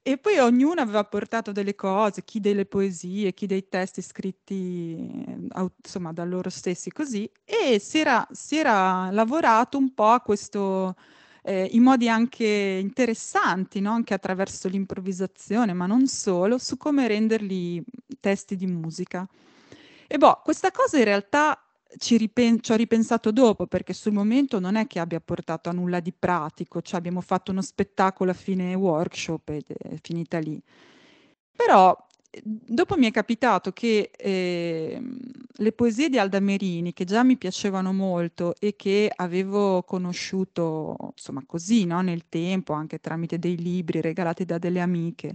E 0.08 0.18
poi 0.18 0.38
ognuno 0.38 0.80
aveva 0.80 1.02
portato 1.02 1.50
delle 1.50 1.74
cose, 1.74 2.22
chi 2.22 2.38
delle 2.38 2.64
poesie, 2.64 3.34
chi 3.34 3.46
dei 3.46 3.68
testi 3.68 4.00
scritti, 4.02 4.94
insomma, 5.82 6.12
da 6.12 6.22
loro 6.22 6.48
stessi 6.48 6.92
così, 6.92 7.28
e 7.44 7.80
si 7.80 7.98
era, 7.98 8.24
si 8.30 8.56
era 8.56 9.10
lavorato 9.10 9.76
un 9.78 9.92
po' 9.94 10.10
a 10.10 10.20
questo, 10.20 10.94
eh, 11.42 11.68
in 11.72 11.82
modi 11.82 12.08
anche 12.08 12.46
interessanti, 12.80 13.80
no? 13.80 13.90
anche 13.90 14.14
attraverso 14.14 14.68
l'improvvisazione, 14.68 15.72
ma 15.72 15.86
non 15.86 16.06
solo, 16.06 16.58
su 16.58 16.76
come 16.76 17.08
renderli 17.08 17.82
testi 18.20 18.54
di 18.54 18.68
musica. 18.68 19.26
E 20.06 20.18
boh, 20.18 20.40
questa 20.44 20.70
cosa 20.70 20.98
in 20.98 21.04
realtà 21.04 21.65
ci, 21.98 22.16
ripen- 22.16 22.60
ci 22.60 22.72
ho 22.72 22.76
ripensato 22.76 23.30
dopo 23.30 23.66
perché 23.66 23.92
sul 23.92 24.12
momento 24.12 24.58
non 24.58 24.76
è 24.76 24.86
che 24.86 24.98
abbia 24.98 25.20
portato 25.20 25.68
a 25.68 25.72
nulla 25.72 26.00
di 26.00 26.12
pratico, 26.12 26.82
cioè 26.82 26.98
abbiamo 26.98 27.20
fatto 27.20 27.50
uno 27.50 27.62
spettacolo 27.62 28.30
a 28.30 28.34
fine 28.34 28.74
workshop 28.74 29.48
ed 29.50 29.64
è 29.68 29.96
finita 30.00 30.38
lì. 30.38 30.60
Però 31.54 31.96
dopo 32.42 32.96
mi 32.96 33.06
è 33.06 33.10
capitato 33.10 33.72
che 33.72 34.10
eh, 34.16 35.00
le 35.58 35.72
poesie 35.72 36.08
di 36.08 36.18
Alda 36.18 36.40
Merini, 36.40 36.92
che 36.92 37.04
già 37.04 37.22
mi 37.22 37.36
piacevano 37.36 37.92
molto 37.92 38.54
e 38.58 38.76
che 38.76 39.10
avevo 39.14 39.82
conosciuto, 39.82 40.96
insomma, 41.12 41.42
così, 41.46 41.84
no? 41.84 42.00
nel 42.02 42.28
tempo, 42.28 42.72
anche 42.72 42.98
tramite 43.00 43.38
dei 43.38 43.56
libri 43.56 44.00
regalati 44.00 44.44
da 44.44 44.58
delle 44.58 44.80
amiche, 44.80 45.34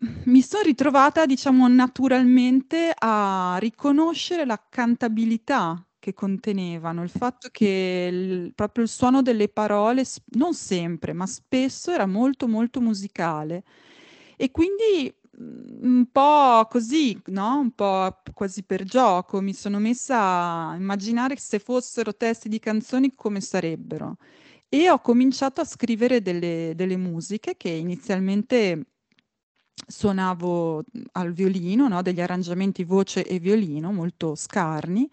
mi 0.00 0.42
sono 0.42 0.62
ritrovata, 0.62 1.26
diciamo, 1.26 1.66
naturalmente 1.68 2.92
a 2.96 3.56
riconoscere 3.58 4.44
la 4.44 4.62
cantabilità 4.68 5.82
che 5.98 6.14
contenevano, 6.14 7.02
il 7.02 7.08
fatto 7.10 7.48
che 7.50 8.08
il, 8.10 8.54
proprio 8.54 8.84
il 8.84 8.90
suono 8.90 9.22
delle 9.22 9.48
parole, 9.48 10.04
non 10.36 10.54
sempre, 10.54 11.12
ma 11.12 11.26
spesso 11.26 11.90
era 11.90 12.06
molto 12.06 12.46
molto 12.46 12.80
musicale. 12.80 13.64
E 14.36 14.50
quindi 14.52 15.12
mm, 15.40 15.82
un 15.82 16.06
po' 16.12 16.66
così, 16.70 17.20
no? 17.26 17.58
Un 17.58 17.72
po' 17.72 18.22
quasi 18.32 18.62
per 18.62 18.84
gioco, 18.84 19.40
mi 19.40 19.52
sono 19.52 19.78
messa 19.80 20.68
a 20.70 20.76
immaginare 20.76 21.36
se 21.36 21.58
fossero 21.58 22.14
testi 22.14 22.48
di 22.48 22.60
canzoni 22.60 23.14
come 23.16 23.40
sarebbero. 23.40 24.16
E 24.68 24.90
ho 24.90 25.00
cominciato 25.00 25.60
a 25.60 25.64
scrivere 25.64 26.22
delle, 26.22 26.72
delle 26.76 26.96
musiche 26.96 27.56
che 27.56 27.70
inizialmente 27.70 28.86
suonavo 29.86 30.84
al 31.12 31.32
violino, 31.32 31.88
no? 31.88 32.02
degli 32.02 32.20
arrangiamenti 32.20 32.84
voce 32.84 33.24
e 33.24 33.38
violino 33.38 33.92
molto 33.92 34.34
scarni. 34.34 35.08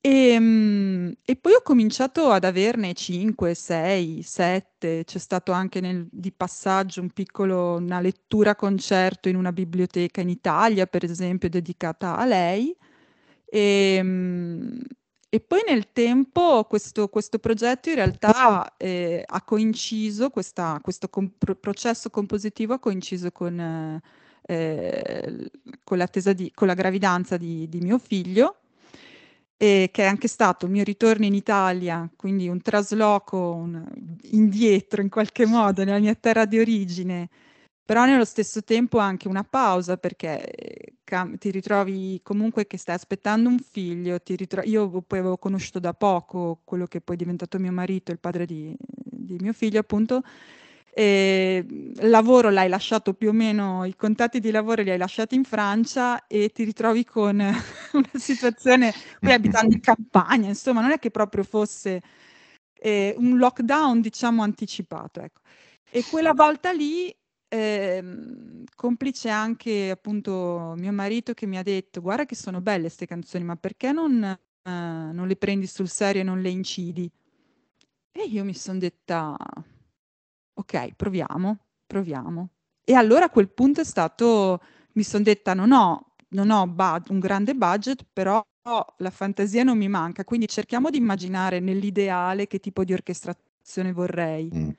E, 0.00 0.28
ehm, 0.30 1.14
e, 1.24 1.36
poi 1.36 1.54
ho 1.54 1.62
cominciato 1.62 2.30
ad 2.30 2.44
averne 2.44 2.94
5, 2.94 3.54
6, 3.54 4.22
7, 4.22 5.02
c'è 5.04 5.18
stato 5.18 5.50
anche 5.50 5.80
nel, 5.80 6.06
di 6.10 6.30
passaggio 6.32 7.00
un 7.00 7.10
piccolo, 7.10 7.74
una 7.76 8.00
lettura 8.00 8.54
concerto 8.54 9.28
in 9.28 9.34
una 9.34 9.52
biblioteca 9.52 10.20
in 10.20 10.28
Italia, 10.28 10.86
per 10.86 11.02
esempio, 11.04 11.48
dedicata 11.48 12.16
a 12.16 12.24
lei. 12.24 12.76
E, 13.46 13.96
ehm, 13.98 14.80
e 15.28 15.40
poi 15.40 15.60
nel 15.66 15.92
tempo 15.92 16.64
questo, 16.64 17.08
questo 17.08 17.38
progetto 17.38 17.88
in 17.88 17.96
realtà 17.96 18.76
eh, 18.76 19.24
ha 19.26 19.42
coinciso, 19.42 20.30
questa, 20.30 20.78
questo 20.80 21.08
comp- 21.08 21.54
processo 21.54 22.10
compositivo 22.10 22.74
ha 22.74 22.78
coinciso 22.78 23.32
con, 23.32 24.00
eh, 24.42 25.50
con, 25.82 26.06
di, 26.34 26.52
con 26.54 26.66
la 26.68 26.74
gravidanza 26.74 27.36
di, 27.36 27.68
di 27.68 27.80
mio 27.80 27.98
figlio, 27.98 28.60
e 29.56 29.88
che 29.90 30.04
è 30.04 30.06
anche 30.06 30.28
stato 30.28 30.66
il 30.66 30.72
mio 30.72 30.84
ritorno 30.84 31.24
in 31.24 31.34
Italia, 31.34 32.08
quindi 32.14 32.48
un 32.48 32.60
trasloco 32.60 33.54
un, 33.54 33.86
indietro 34.32 35.00
in 35.00 35.08
qualche 35.08 35.46
modo 35.46 35.82
nella 35.82 35.98
mia 35.98 36.14
terra 36.14 36.44
di 36.44 36.58
origine 36.58 37.28
però 37.86 38.04
nello 38.04 38.24
stesso 38.24 38.64
tempo 38.64 38.98
anche 38.98 39.28
una 39.28 39.44
pausa 39.44 39.96
perché 39.96 40.44
eh, 40.44 40.92
ti 41.38 41.50
ritrovi 41.52 42.20
comunque 42.24 42.66
che 42.66 42.78
stai 42.78 42.96
aspettando 42.96 43.48
un 43.48 43.60
figlio, 43.60 44.18
ritro- 44.24 44.62
io 44.64 45.02
poi 45.02 45.20
avevo 45.20 45.38
conosciuto 45.38 45.78
da 45.78 45.94
poco 45.94 46.62
quello 46.64 46.86
che 46.86 47.00
poi 47.00 47.14
è 47.14 47.18
diventato 47.18 47.60
mio 47.60 47.70
marito, 47.70 48.10
il 48.10 48.18
padre 48.18 48.44
di, 48.44 48.74
di 48.76 49.36
mio 49.38 49.52
figlio 49.52 49.78
appunto, 49.78 50.22
e 50.92 51.64
il 51.68 52.08
lavoro 52.08 52.50
l'hai 52.50 52.68
lasciato 52.68 53.14
più 53.14 53.28
o 53.28 53.32
meno, 53.32 53.84
i 53.84 53.94
contatti 53.94 54.40
di 54.40 54.50
lavoro 54.50 54.82
li 54.82 54.90
hai 54.90 54.98
lasciati 54.98 55.36
in 55.36 55.44
Francia 55.44 56.26
e 56.26 56.48
ti 56.48 56.64
ritrovi 56.64 57.04
con 57.04 57.38
una 57.92 58.10
situazione, 58.14 58.92
poi 59.22 59.34
abitando 59.34 59.72
in 59.72 59.80
campagna, 59.80 60.48
insomma 60.48 60.80
non 60.80 60.90
è 60.90 60.98
che 60.98 61.12
proprio 61.12 61.44
fosse 61.44 62.02
eh, 62.74 63.14
un 63.18 63.38
lockdown 63.38 64.00
diciamo 64.00 64.42
anticipato, 64.42 65.20
ecco. 65.20 65.40
E 65.88 66.04
quella 66.04 66.32
volta 66.34 66.72
lì 66.72 67.14
Ehm, 67.52 68.64
complice 68.74 69.28
anche 69.28 69.90
appunto 69.90 70.74
mio 70.76 70.92
marito 70.92 71.32
che 71.32 71.46
mi 71.46 71.56
ha 71.58 71.62
detto: 71.62 72.00
"Guarda 72.00 72.24
che 72.26 72.34
sono 72.34 72.60
belle 72.60 72.82
queste 72.82 73.06
canzoni, 73.06 73.44
ma 73.44 73.56
perché 73.56 73.92
non 73.92 74.22
ehm, 74.24 75.10
non 75.14 75.26
le 75.28 75.36
prendi 75.36 75.66
sul 75.68 75.88
serio 75.88 76.22
e 76.22 76.24
non 76.24 76.40
le 76.40 76.48
incidi?" 76.50 77.08
E 78.12 78.24
io 78.28 78.44
mi 78.44 78.54
son 78.54 78.78
detta: 78.78 79.36
"Okay, 80.54 80.94
proviamo, 80.96 81.58
proviamo." 81.86 82.50
E 82.84 82.94
allora 82.94 83.26
a 83.26 83.30
quel 83.30 83.50
punto 83.50 83.80
è 83.82 83.84
stato 83.84 84.60
mi 84.94 85.02
son 85.02 85.22
detta: 85.22 85.54
"Non 85.54 85.72
ho 85.72 86.12
non 86.30 86.50
ho 86.50 86.66
bud 86.66 87.08
un 87.10 87.20
grande 87.20 87.54
budget, 87.54 88.04
però 88.12 88.44
la 88.98 89.10
fantasia 89.10 89.62
non 89.62 89.78
mi 89.78 89.88
manca, 89.88 90.24
quindi 90.24 90.48
cerchiamo 90.48 90.90
di 90.90 90.96
immaginare 90.98 91.60
nell'ideale 91.60 92.46
che 92.48 92.58
tipo 92.60 92.84
di 92.84 92.92
orchestrazione 92.92 93.92
vorrei." 93.92 94.48
Mh 94.52 94.70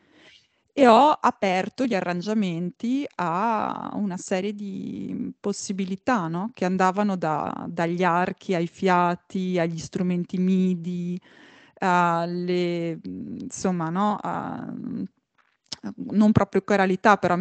e 0.80 0.86
ho 0.88 1.10
aperto 1.10 1.86
gli 1.86 1.96
arrangiamenti 1.96 3.04
a 3.16 3.90
una 3.96 4.16
serie 4.18 4.54
di 4.54 5.34
possibilità, 5.40 6.28
no? 6.28 6.52
che 6.54 6.66
andavano 6.66 7.16
da, 7.18 7.66
dagli 7.68 8.04
archi 8.04 8.54
ai 8.54 8.68
fiati, 8.68 9.58
agli 9.58 9.80
strumenti 9.80 10.38
MIDI, 10.38 11.20
alle, 11.80 13.00
insomma, 13.04 13.90
no? 13.90 14.18
A, 14.22 14.72
non 16.12 16.32
proprio 16.32 16.62
coralità, 16.64 17.18
però 17.18 17.36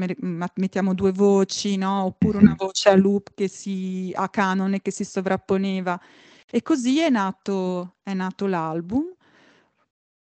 mettiamo 0.55 0.95
due 0.95 1.13
voci, 1.13 1.77
no? 1.77 2.05
Oppure 2.05 2.39
una 2.39 2.55
voce 2.57 2.89
a 2.91 2.97
loop 2.97 3.31
che 3.35 3.49
si 3.49 4.13
a 4.15 4.29
canone 4.29 4.81
che 4.83 4.91
si 4.91 5.05
sovrapponeva. 5.05 5.99
E 6.51 6.63
così 6.63 7.01
è 7.01 7.11
nato, 7.11 7.97
è 8.03 8.15
nato 8.15 8.47
l'album. 8.47 9.16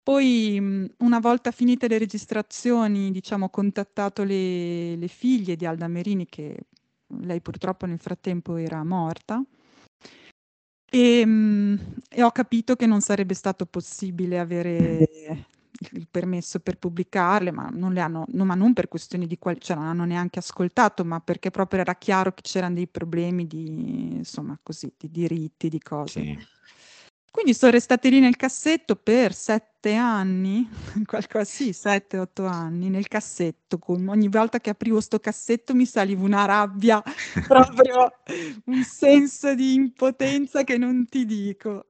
Poi, 0.04 0.92
una 0.98 1.18
volta 1.18 1.50
finite 1.50 1.88
le 1.88 1.96
registrazioni, 1.96 3.10
diciamo, 3.10 3.46
ho 3.46 3.48
contattato 3.48 4.22
le, 4.22 4.96
le 4.96 5.08
figlie 5.08 5.56
di 5.56 5.64
Alda 5.64 5.88
Merini, 5.88 6.26
che 6.26 6.58
lei 7.20 7.40
purtroppo 7.40 7.86
nel 7.86 7.98
frattempo 7.98 8.56
era 8.56 8.84
morta. 8.84 9.42
E, 10.90 11.26
e, 12.10 12.22
ho 12.22 12.30
capito 12.32 12.76
che 12.76 12.84
non 12.84 13.00
sarebbe 13.00 13.32
stato 13.32 13.64
possibile 13.64 14.38
avere 14.38 15.08
il 15.92 16.06
permesso 16.10 16.60
per 16.60 16.76
pubblicarle, 16.76 17.50
ma 17.50 17.70
non 17.72 17.96
hanno, 17.96 18.26
no, 18.28 18.44
ma 18.44 18.54
non 18.54 18.74
per 18.74 18.88
questioni 18.88 19.26
di 19.26 19.38
qualità, 19.38 19.64
cioè 19.64 19.76
non 19.76 19.86
hanno 19.86 20.04
neanche 20.04 20.38
ascoltato, 20.38 21.02
ma 21.02 21.18
perché 21.20 21.50
proprio 21.50 21.80
era 21.80 21.94
chiaro 21.94 22.34
che 22.34 22.42
c'erano 22.42 22.74
dei 22.74 22.88
problemi 22.88 23.46
di, 23.46 24.16
insomma, 24.16 24.58
così, 24.62 24.92
di 24.98 25.10
diritti, 25.10 25.70
di 25.70 25.80
cose. 25.80 26.20
Sì. 26.20 26.53
Quindi 27.34 27.52
sono 27.52 27.72
restate 27.72 28.10
lì 28.10 28.20
nel 28.20 28.36
cassetto 28.36 28.94
per 28.94 29.34
sette 29.34 29.94
anni, 29.94 30.68
qualcosa 31.04 31.44
sì, 31.44 31.72
sette, 31.74 32.16
otto 32.16 32.44
anni, 32.46 32.88
nel 32.88 33.08
cassetto. 33.08 33.80
Con, 33.80 34.06
ogni 34.06 34.28
volta 34.28 34.60
che 34.60 34.70
aprivo 34.70 35.00
sto 35.00 35.18
cassetto 35.18 35.74
mi 35.74 35.84
saliva 35.84 36.22
una 36.22 36.44
rabbia, 36.44 37.02
proprio 37.48 38.12
un 38.66 38.84
senso 38.84 39.52
di 39.56 39.74
impotenza 39.74 40.62
che 40.62 40.78
non 40.78 41.08
ti 41.08 41.24
dico. 41.24 41.86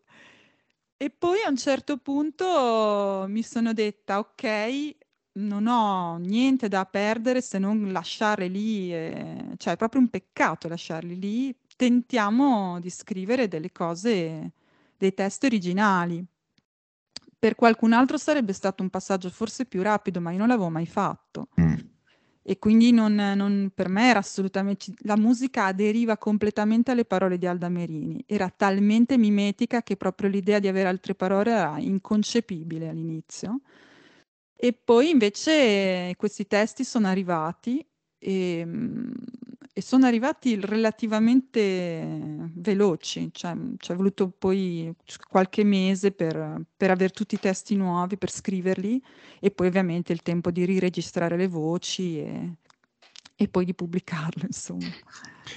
E 0.96 1.10
poi 1.10 1.42
a 1.44 1.50
un 1.50 1.56
certo 1.58 1.98
punto 1.98 3.26
mi 3.28 3.42
sono 3.42 3.74
detta: 3.74 4.18
"Okay, 4.20 4.96
non 5.32 5.66
ho 5.66 6.16
niente 6.16 6.68
da 6.68 6.86
perdere 6.86 7.42
se 7.42 7.58
non 7.58 7.92
lasciare 7.92 8.48
lì, 8.48 8.94
ehm, 8.94 9.56
cioè 9.58 9.74
è 9.74 9.76
proprio 9.76 10.00
un 10.00 10.08
peccato 10.08 10.68
lasciarli 10.68 11.18
lì, 11.18 11.54
tentiamo 11.76 12.80
di 12.80 12.88
scrivere 12.88 13.46
delle 13.46 13.72
cose 13.72 14.52
dei 14.96 15.14
testi 15.14 15.46
originali". 15.46 16.24
Per 17.38 17.54
qualcun 17.54 17.92
altro 17.92 18.16
sarebbe 18.16 18.52
stato 18.52 18.82
un 18.82 18.90
passaggio 18.90 19.28
forse 19.30 19.66
più 19.66 19.82
rapido, 19.82 20.20
ma 20.20 20.30
io 20.32 20.38
non 20.38 20.48
l'avevo 20.48 20.70
mai 20.70 20.86
fatto. 20.86 21.48
Mh. 21.56 21.74
E 22.46 22.58
quindi 22.58 22.92
non 22.92 23.14
non 23.14 23.70
per 23.74 23.88
me 23.88 24.08
era 24.10 24.18
assolutamente 24.18 24.92
la 25.04 25.16
musica 25.16 25.64
aderiva 25.66 26.18
completamente 26.18 26.90
alle 26.90 27.04
parole 27.06 27.38
di 27.38 27.46
Alda 27.46 27.68
Merini. 27.70 28.22
Era 28.26 28.50
talmente 28.50 29.16
mimetica 29.18 29.82
che 29.82 29.96
proprio 29.96 30.28
l'idea 30.28 30.58
di 30.58 30.68
avere 30.68 30.88
altre 30.88 31.14
parole 31.14 31.50
era 31.52 31.78
inconcepibile 31.78 32.88
all'inizio. 32.88 33.60
E 34.56 34.72
poi 34.72 35.10
invece 35.10 36.14
questi 36.16 36.46
testi 36.46 36.84
sono 36.84 37.08
arrivati, 37.08 37.84
ehm, 38.18 39.12
e 39.76 39.82
sono 39.82 40.06
arrivati 40.06 40.54
relativamente 40.60 42.48
veloci, 42.54 43.30
cioè 43.32 43.56
c'è 43.76 43.96
voluto 43.96 44.30
poi 44.30 44.94
qualche 45.28 45.64
mese 45.64 46.12
per 46.12 46.62
per 46.76 46.90
aver 46.92 47.10
tutti 47.10 47.34
i 47.34 47.40
testi 47.40 47.74
nuovi, 47.74 48.16
per 48.16 48.30
scriverli 48.30 49.02
e 49.40 49.50
poi 49.50 49.66
ovviamente 49.66 50.12
il 50.12 50.22
tempo 50.22 50.52
di 50.52 50.64
riregistrare 50.64 51.36
le 51.36 51.48
voci 51.48 52.18
e 52.20 52.56
e 53.36 53.48
poi 53.48 53.64
di 53.64 53.74
pubblicarlo 53.74 54.44
insomma. 54.46 54.86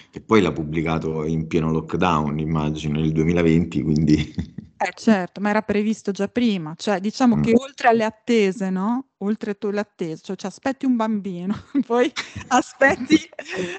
Che 0.09 0.21
poi 0.21 0.41
l'ha 0.41 0.51
pubblicato 0.51 1.23
in 1.25 1.47
pieno 1.47 1.71
lockdown 1.71 2.39
immagino, 2.39 2.99
nel 2.99 3.11
2020 3.11 3.81
quindi 3.81 4.33
Eh 4.79 4.93
certo, 4.93 5.41
ma 5.41 5.49
era 5.49 5.63
previsto 5.63 6.11
già 6.11 6.27
prima, 6.27 6.75
cioè 6.77 6.99
diciamo 6.99 7.37
Mh. 7.37 7.41
che 7.41 7.53
oltre 7.55 7.87
alle 7.87 8.03
attese, 8.03 8.69
no, 8.69 9.07
oltre 9.17 9.57
tu 9.57 9.71
le 9.71 9.79
attese, 9.79 10.21
cioè 10.21 10.35
cioè 10.35 10.51
aspetti 10.51 10.85
un 10.85 10.95
bambino, 10.95 11.63
poi 11.83 12.11
aspetti 12.49 13.17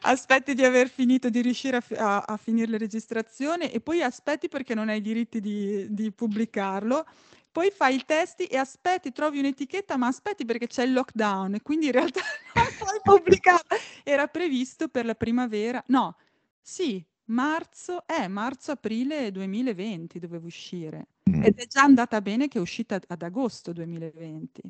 aspetti 0.00 0.54
di 0.54 0.64
aver 0.64 0.88
finito 0.88 1.30
di 1.30 1.40
riuscire 1.40 1.76
a 1.76 1.84
a 1.98 2.24
a 2.26 2.36
finire 2.36 2.72
le 2.72 2.78
registrazioni 2.78 3.70
e 3.70 3.80
poi 3.80 4.02
aspetti 4.02 4.48
perché 4.48 4.74
non 4.74 4.88
hai 4.88 4.98
i 4.98 5.00
diritti 5.00 5.40
di 5.40 5.86
di 5.88 6.10
pubblicarlo, 6.10 7.06
poi 7.52 7.70
fai 7.70 7.94
i 7.94 8.02
testi 8.04 8.46
e 8.46 8.56
aspetti, 8.56 9.12
trovi 9.12 9.38
un'etichetta, 9.38 9.96
ma 9.96 10.08
aspetti 10.08 10.44
perché 10.44 10.66
c'è 10.66 10.82
il 10.82 10.94
lockdown 10.94 11.54
e 11.54 11.62
quindi 11.62 11.86
in 11.86 11.92
realtà 11.92 12.20
non 12.92 13.00
puoi 13.02 13.18
pubblicarlo. 13.18 13.76
Era 14.04 14.26
previsto 14.26 14.88
per 14.88 15.04
la 15.04 15.14
primavera 15.14 15.82
no, 15.88 16.16
sì, 16.60 17.04
Marzo 17.26 18.06
eh, 18.06 18.26
marzo-aprile 18.28 19.30
2020 19.30 20.18
doveva 20.18 20.46
uscire 20.46 21.08
Mh. 21.24 21.44
ed 21.44 21.58
è 21.58 21.66
già 21.66 21.82
andata 21.82 22.20
bene 22.22 22.48
che 22.48 22.58
è 22.58 22.60
uscita 22.60 22.98
ad 23.06 23.22
agosto 23.22 23.72
2020. 23.72 24.62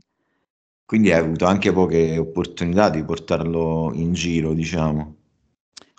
Quindi 0.84 1.12
hai 1.12 1.20
avuto 1.20 1.44
anche 1.44 1.70
poche 1.70 2.16
opportunità 2.16 2.88
di 2.88 3.04
portarlo 3.04 3.90
in 3.92 4.14
giro, 4.14 4.54
diciamo. 4.54 5.16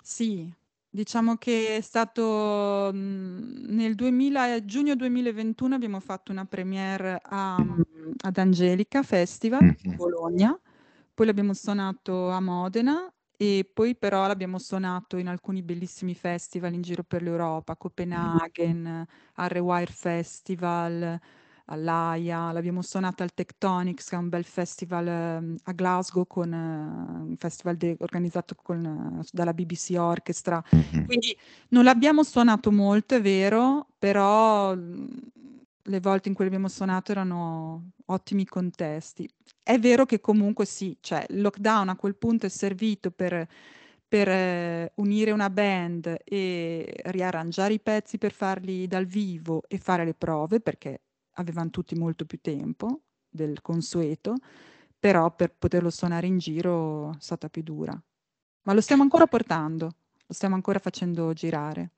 Sì, 0.02 0.52
diciamo 0.88 1.36
che 1.36 1.76
è 1.76 1.80
stato, 1.80 2.90
mhmm, 2.92 3.66
nel 3.68 3.94
2000 3.94 4.64
giugno 4.64 4.96
2021 4.96 5.76
abbiamo 5.76 6.00
fatto 6.00 6.32
una 6.32 6.44
premiere 6.44 7.20
a 7.22 7.62
mhmm, 7.62 7.84
ad 8.24 8.36
Angelica 8.36 9.02
Festival, 9.04 9.68
a 9.68 9.94
Bologna, 9.94 10.58
poi 11.20 11.28
l'abbiamo 11.28 11.52
suonato 11.52 12.30
a 12.30 12.40
Modena 12.40 13.12
e 13.36 13.70
poi 13.70 13.94
però 13.94 14.26
l'abbiamo 14.26 14.58
suonato 14.58 15.18
in 15.18 15.28
alcuni 15.28 15.60
bellissimi 15.60 16.14
festival 16.14 16.72
in 16.72 16.80
giro 16.80 17.02
per 17.02 17.20
l'Europa, 17.20 17.76
Copenaghen, 17.76 19.06
al 19.34 19.48
Rewire 19.50 19.92
Festival, 19.92 21.20
all'Aia, 21.66 22.52
l'abbiamo 22.52 22.80
suonata 22.80 23.22
al 23.22 23.34
Tectonics, 23.34 24.08
che 24.08 24.16
è 24.16 24.18
un 24.18 24.30
bel 24.30 24.44
festival 24.44 25.06
ehm, 25.06 25.56
a 25.64 25.72
Glasgow, 25.72 26.26
con, 26.26 26.54
eh, 26.54 27.28
un 27.28 27.36
festival 27.36 27.76
de- 27.76 27.96
organizzato 28.00 28.54
con, 28.54 29.20
eh, 29.20 29.26
dalla 29.30 29.52
BBC 29.52 29.96
Orchestra. 29.98 30.64
Mm-hmm. 30.74 31.04
Quindi 31.04 31.36
non 31.68 31.84
l'abbiamo 31.84 32.22
suonato 32.22 32.72
molto, 32.72 33.14
è 33.14 33.20
vero, 33.20 33.88
però 33.98 34.74
le 34.74 36.00
volte 36.00 36.28
in 36.28 36.34
cui 36.34 36.44
l'abbiamo 36.44 36.68
suonato 36.68 37.12
erano 37.12 37.90
ottimi 38.10 38.44
contesti. 38.44 39.28
È 39.62 39.78
vero 39.78 40.06
che 40.06 40.20
comunque 40.20 40.64
sì, 40.64 40.96
cioè 41.00 41.24
il 41.28 41.40
lockdown 41.40 41.88
a 41.88 41.96
quel 41.96 42.16
punto 42.16 42.46
è 42.46 42.48
servito 42.48 43.10
per, 43.10 43.46
per 44.06 44.28
eh, 44.28 44.92
unire 44.96 45.30
una 45.30 45.50
band 45.50 46.16
e 46.24 46.92
riarrangiare 47.06 47.74
i 47.74 47.80
pezzi 47.80 48.18
per 48.18 48.32
farli 48.32 48.86
dal 48.86 49.06
vivo 49.06 49.62
e 49.68 49.78
fare 49.78 50.04
le 50.04 50.14
prove, 50.14 50.60
perché 50.60 51.02
avevano 51.34 51.70
tutti 51.70 51.94
molto 51.94 52.24
più 52.24 52.38
tempo 52.40 53.02
del 53.28 53.60
consueto, 53.62 54.36
però 54.98 55.34
per 55.34 55.54
poterlo 55.56 55.90
suonare 55.90 56.26
in 56.26 56.38
giro 56.38 57.10
è 57.12 57.16
stata 57.20 57.48
più 57.48 57.62
dura. 57.62 58.00
Ma 58.62 58.72
lo 58.72 58.80
stiamo 58.80 59.02
ancora 59.02 59.26
portando, 59.26 59.84
lo 60.26 60.34
stiamo 60.34 60.54
ancora 60.54 60.78
facendo 60.78 61.32
girare 61.32 61.92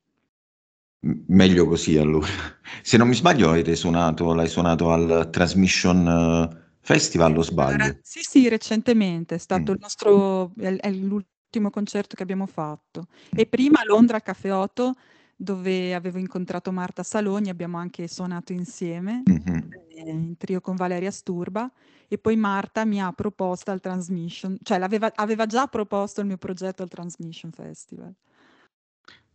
meglio 1.27 1.67
così 1.67 1.97
allora. 1.97 2.27
Se 2.83 2.97
non 2.97 3.09
mi 3.09 3.15
sbaglio 3.15 3.51
avete 3.51 3.75
suonato 3.77 4.33
l'hai 4.35 4.49
suonato 4.49 4.91
al 4.91 5.29
Transmission 5.31 6.07
eh, 6.07 6.61
Festival 6.81 7.37
o 7.37 7.43
sbaglio? 7.43 7.99
Sì, 8.03 8.21
sì, 8.23 8.49
recentemente, 8.49 9.37
è 9.37 9.39
stato 9.39 9.73
Mh. 9.73 9.75
il 9.75 9.79
nostro 9.81 10.53
è 10.59 10.77
è 10.77 10.91
l'ultimo 10.91 11.71
concerto 11.71 12.17
che 12.17 12.23
abbiamo 12.23 12.47
fatto. 12.47 13.09
E 13.31 13.47
prima 13.47 13.81
a 13.81 13.85
Londra 13.85 14.17
al 14.17 14.23
Caffè 14.23 14.55
Otto, 14.55 14.95
dove 15.37 15.95
avevo 15.95 16.19
incontrato 16.19 16.73
Marta 16.73 17.03
Salogni, 17.03 17.51
abbiamo 17.51 17.77
anche 17.77 18.09
suonato 18.09 18.53
insieme, 18.53 19.23
Mh-mh. 19.25 19.69
ehm, 19.97 20.09
in 20.09 20.37
trio 20.39 20.61
con 20.61 20.77
Valeria 20.77 21.11
Sturba, 21.11 21.71
e 22.09 22.19
poi 22.19 22.37
Marta 22.37 22.85
mi 22.85 23.01
ha 23.01 23.13
proposto 23.13 23.71
al 23.71 23.81
Transmission 23.81 24.59
cioè 24.63 24.79
l'aveva 24.79 25.11
aveva 25.15 25.47
già 25.47 25.67
proposto 25.67 26.21
il 26.21 26.27
mio 26.27 26.37
progetto 26.37 26.83
al 26.83 26.89
Transmission 26.89 27.51
Festival. 27.53 28.15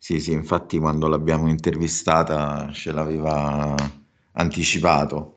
Sì, 0.07 0.21
sì, 0.21 0.31
infatti 0.31 0.77
quando 0.79 1.09
l'abbiamo 1.09 1.49
intervistata 1.49 2.71
ce 2.71 2.93
l'aveva 2.93 3.75
anticipato. 4.31 5.35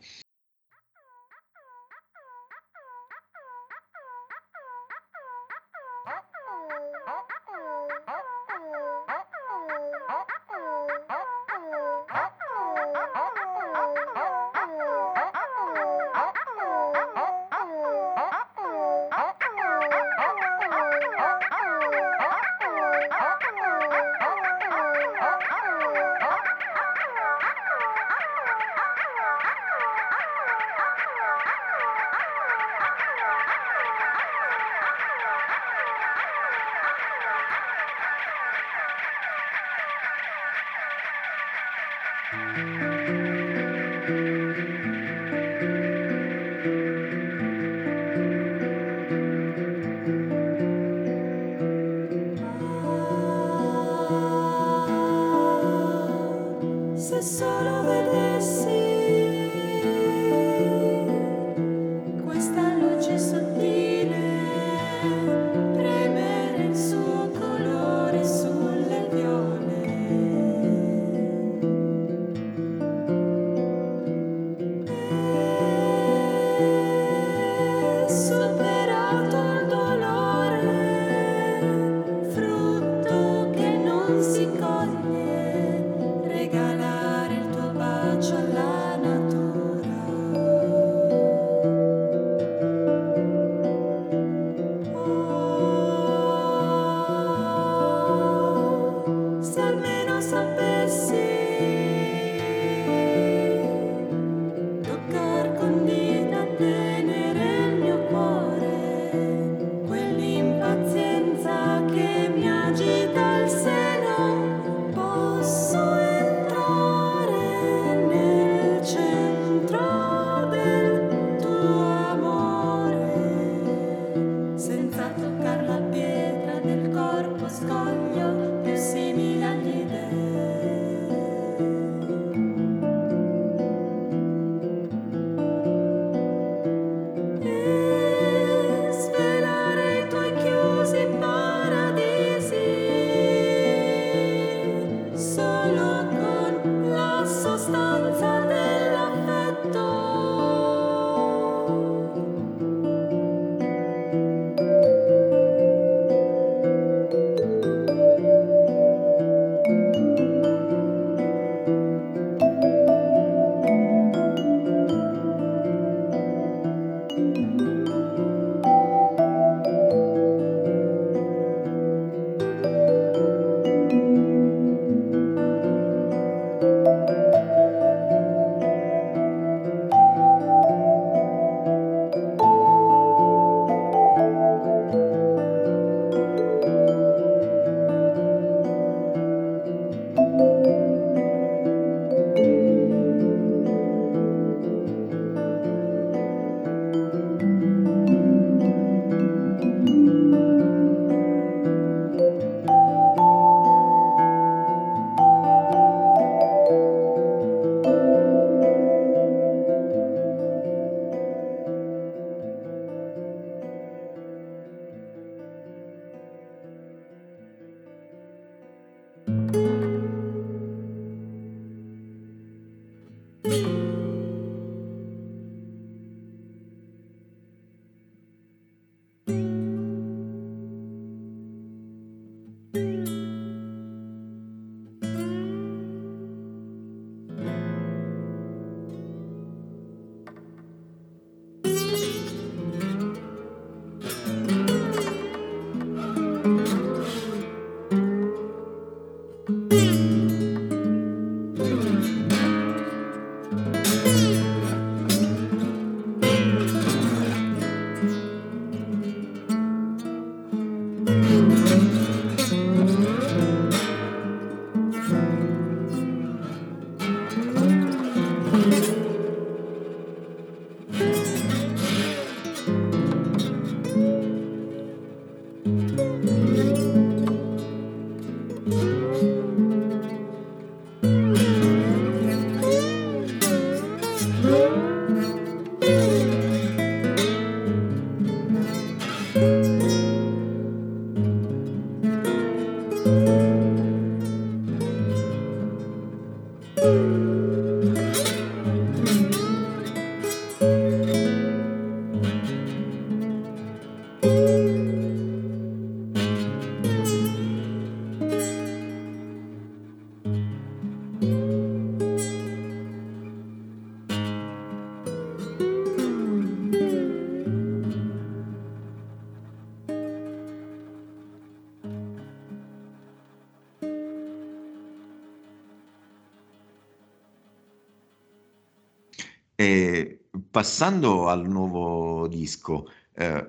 E 329.60 330.30
passando 330.50 331.28
al 331.28 331.46
nuovo 331.46 332.26
disco, 332.28 332.86
eh, 333.12 333.46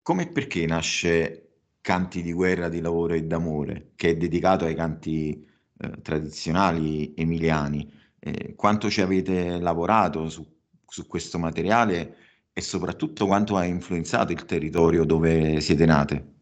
come 0.00 0.22
e 0.22 0.28
perché 0.28 0.64
nasce 0.66 1.38
Canti 1.80 2.22
di 2.22 2.32
guerra, 2.32 2.68
di 2.68 2.80
lavoro 2.80 3.14
e 3.14 3.24
d'amore, 3.24 3.90
che 3.96 4.10
è 4.10 4.16
dedicato 4.16 4.64
ai 4.66 4.76
canti 4.76 5.44
eh, 5.78 6.00
tradizionali 6.00 7.12
emiliani? 7.16 7.92
Eh, 8.20 8.54
quanto 8.54 8.88
ci 8.88 9.00
avete 9.00 9.58
lavorato 9.58 10.28
su, 10.28 10.46
su 10.86 11.08
questo 11.08 11.40
materiale 11.40 12.16
e 12.52 12.60
soprattutto 12.60 13.26
quanto 13.26 13.56
ha 13.56 13.64
influenzato 13.64 14.30
il 14.30 14.44
territorio 14.44 15.04
dove 15.04 15.60
siete 15.60 15.84
nate? 15.86 16.41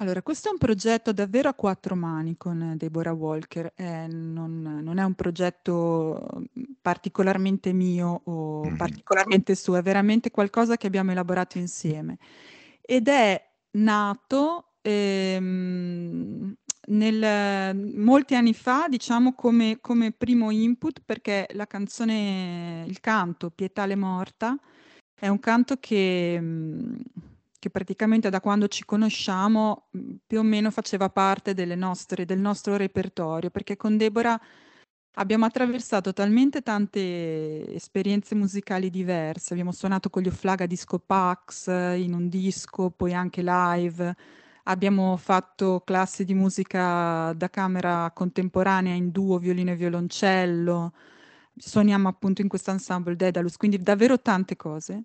Allora, 0.00 0.22
questo 0.22 0.48
è 0.48 0.52
un 0.52 0.58
progetto 0.58 1.12
davvero 1.12 1.48
a 1.48 1.54
quattro 1.54 1.96
mani 1.96 2.36
con 2.36 2.74
Deborah 2.76 3.12
Walker, 3.12 3.72
eh, 3.74 4.06
non, 4.06 4.60
non 4.62 4.98
è 4.98 5.02
un 5.02 5.14
progetto 5.14 6.28
mm, 6.56 6.62
particolarmente 6.80 7.72
mio 7.72 8.20
o 8.24 8.70
Mhm. 8.70 8.76
particolarmente 8.76 9.54
suo, 9.56 9.74
è 9.76 9.82
veramente 9.82 10.30
qualcosa 10.30 10.76
che 10.76 10.86
abbiamo 10.86 11.10
elaborato 11.10 11.58
insieme 11.58 12.18
ed 12.80 13.08
è 13.08 13.42
nato 13.72 14.74
ehm, 14.82 16.54
nel, 16.88 17.76
molti 17.96 18.34
anni 18.36 18.54
fa, 18.54 18.86
diciamo 18.88 19.34
come, 19.34 19.78
come 19.80 20.12
primo 20.12 20.50
input, 20.52 21.02
perché 21.04 21.48
la 21.54 21.66
canzone, 21.66 22.84
il 22.86 23.00
canto 23.00 23.50
Pietà 23.50 23.84
le 23.84 23.96
morta, 23.96 24.56
è 25.18 25.26
un 25.28 25.40
canto 25.40 25.76
che... 25.80 26.38
mm, 26.40 26.94
che 27.58 27.70
praticamente 27.70 28.30
da 28.30 28.40
quando 28.40 28.68
ci 28.68 28.84
conosciamo 28.84 29.88
mh, 29.90 30.14
più 30.26 30.38
o 30.38 30.42
meno 30.42 30.70
faceva 30.70 31.10
parte 31.10 31.54
nostre, 31.76 32.24
del 32.24 32.38
nostro 32.38 32.76
repertorio, 32.76 33.50
perché 33.50 33.76
con 33.76 33.96
Deborah 33.96 34.40
abbiamo 35.14 35.44
attraversato 35.46 36.12
talmente 36.12 36.62
tante 36.62 37.74
esperienze 37.74 38.34
musicali 38.34 38.90
diverse, 38.90 39.52
abbiamo 39.52 39.72
suonato 39.72 40.10
con 40.10 40.22
gli 40.22 40.28
Oflaga 40.28 40.66
Disco 40.66 40.98
Pax 40.98 41.66
in 41.68 42.14
un 42.14 42.28
disco, 42.28 42.90
poi 42.90 43.14
anche 43.14 43.42
live, 43.44 44.14
abbiamo 44.64 45.16
fatto 45.16 45.82
classi 45.84 46.24
di 46.24 46.34
musica 46.34 47.32
da 47.34 47.50
camera 47.50 48.10
contemporanea 48.14 48.94
in 48.94 49.10
duo, 49.10 49.38
violino 49.38 49.72
e 49.72 49.76
violoncello, 49.76 50.92
suoniamo 51.56 52.08
appunto 52.08 52.40
in 52.42 52.48
questo 52.48 52.70
ensemble 52.70 53.16
Daedalus, 53.16 53.56
quindi 53.56 53.78
davvero 53.82 54.20
tante 54.20 54.54
cose. 54.56 55.04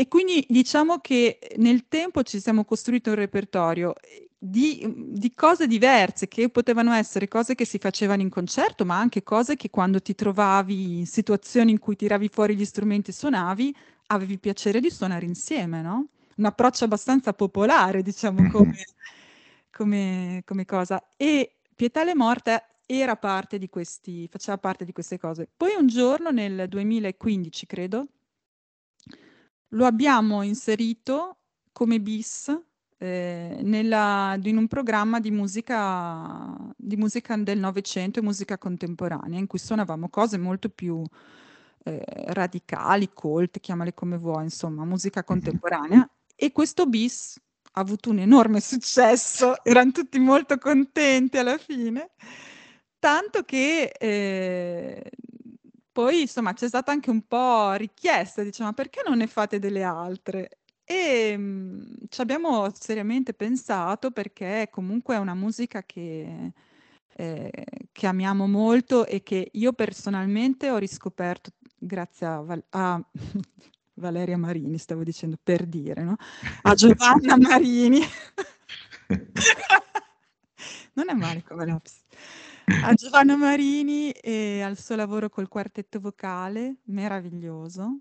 E 0.00 0.06
quindi 0.06 0.46
diciamo 0.48 1.00
che 1.00 1.40
nel 1.56 1.88
tempo 1.88 2.22
ci 2.22 2.38
siamo 2.38 2.64
costruito 2.64 3.10
un 3.10 3.16
repertorio 3.16 3.94
eh, 4.00 4.30
di, 4.38 4.80
di 5.08 5.34
cose 5.34 5.66
diverse, 5.66 6.28
che 6.28 6.50
potevano 6.50 6.92
essere 6.92 7.26
cose 7.26 7.56
che 7.56 7.64
si 7.64 7.78
facevano 7.78 8.22
in 8.22 8.28
concerto, 8.30 8.84
ma 8.84 8.96
anche 8.96 9.24
cose 9.24 9.56
che 9.56 9.70
quando 9.70 10.00
ti 10.00 10.14
trovavi 10.14 10.98
in 11.00 11.06
situazioni 11.06 11.72
in 11.72 11.80
cui 11.80 11.96
tiravi 11.96 12.28
fuori 12.28 12.54
gli 12.54 12.64
strumenti 12.64 13.10
e 13.10 13.12
suonavi, 13.12 13.74
avevi 14.06 14.38
piacere 14.38 14.78
di 14.80 14.88
suonare 14.88 15.26
insieme, 15.26 15.82
no? 15.82 16.06
Un 16.36 16.44
approccio 16.44 16.84
abbastanza 16.84 17.32
popolare, 17.32 18.00
diciamo, 18.02 18.42
Mhm. 18.42 18.46
come, 18.46 18.84
come, 19.70 20.42
come 20.44 20.64
cosa. 20.64 21.12
E 21.16 21.56
Pietà 21.74 22.04
Morta 22.14 22.62
era 22.86 23.16
parte 23.16 23.58
di 23.58 23.68
questi, 23.68 24.28
faceva 24.28 24.58
parte 24.58 24.84
di 24.84 24.92
queste 24.92 25.18
cose. 25.18 25.48
Poi 25.56 25.74
un 25.76 25.86
giorno 25.88 26.30
nel 26.30 26.68
2015, 26.68 27.66
credo, 27.66 28.06
lo 29.70 29.86
abbiamo 29.86 30.42
inserito 30.42 31.38
come 31.72 32.00
bis 32.00 32.56
eh, 33.00 33.60
nella- 33.62 34.36
in 34.42 34.56
un 34.56 34.66
programma 34.66 35.20
di 35.20 35.30
musica, 35.30 36.56
di 36.76 36.96
musica 36.96 37.36
del 37.36 37.58
Novecento 37.60 38.18
e 38.18 38.22
musica 38.22 38.58
contemporanea, 38.58 39.38
in 39.38 39.46
cui 39.46 39.58
suonavamo 39.60 40.08
cose 40.08 40.36
molto 40.38 40.68
più 40.68 41.02
eh, 41.84 42.02
radicali, 42.32 43.10
colte, 43.14 43.60
chiamale 43.60 43.94
come 43.94 44.18
vuoi, 44.18 44.42
insomma, 44.44 44.84
musica 44.84 45.20
Mhm. 45.20 45.26
contemporanea. 45.26 46.10
E 46.34 46.50
questo 46.52 46.86
bis 46.86 47.40
ha 47.72 47.80
avuto 47.80 48.10
un 48.10 48.18
enorme 48.18 48.60
successo, 48.60 49.54
erano 49.64 49.92
tutti 49.92 50.18
molto 50.18 50.58
contenti 50.58 51.38
alla 51.38 51.56
fine. 51.56 52.10
Tanto 52.98 53.42
che 53.44 53.92
eh, 53.98 55.10
poi 55.98 56.20
insomma 56.20 56.52
c'è 56.52 56.68
stata 56.68 56.92
anche 56.92 57.10
un 57.10 57.22
po' 57.26 57.72
richiesta, 57.72 58.44
diciamo, 58.44 58.72
perché 58.72 59.02
non 59.04 59.18
ne 59.18 59.26
fate 59.26 59.58
delle 59.58 59.82
altre? 59.82 60.60
E 60.84 61.36
mh, 61.36 62.06
ci 62.08 62.20
abbiamo 62.20 62.72
seriamente 62.72 63.34
pensato 63.34 64.12
perché 64.12 64.68
comunque 64.70 65.16
è 65.16 65.18
una 65.18 65.34
musica 65.34 65.82
che, 65.82 66.52
eh, 67.16 67.64
che 67.90 68.06
amiamo 68.06 68.46
molto 68.46 69.06
e 69.06 69.24
che 69.24 69.48
io 69.50 69.72
personalmente 69.72 70.70
ho 70.70 70.76
riscoperto 70.76 71.50
grazie 71.76 72.26
a, 72.28 72.40
Val- 72.42 72.64
a 72.70 73.04
Valeria 73.94 74.38
Marini, 74.38 74.78
stavo 74.78 75.02
dicendo 75.02 75.36
per 75.42 75.66
dire, 75.66 76.04
no? 76.04 76.14
A 76.62 76.74
Giovanna 76.74 77.36
Marini. 77.36 78.02
Non 80.94 81.10
è 81.10 81.14
male 81.14 81.44
come 81.44 81.64
lapsus. 81.64 81.97
A 82.82 82.92
Giovanna 82.94 83.36
Marini 83.36 84.10
e 84.10 84.60
al 84.60 84.76
suo 84.76 84.94
lavoro 84.94 85.28
col 85.30 85.48
quartetto 85.48 86.00
vocale, 86.00 86.76
meraviglioso. 86.84 88.00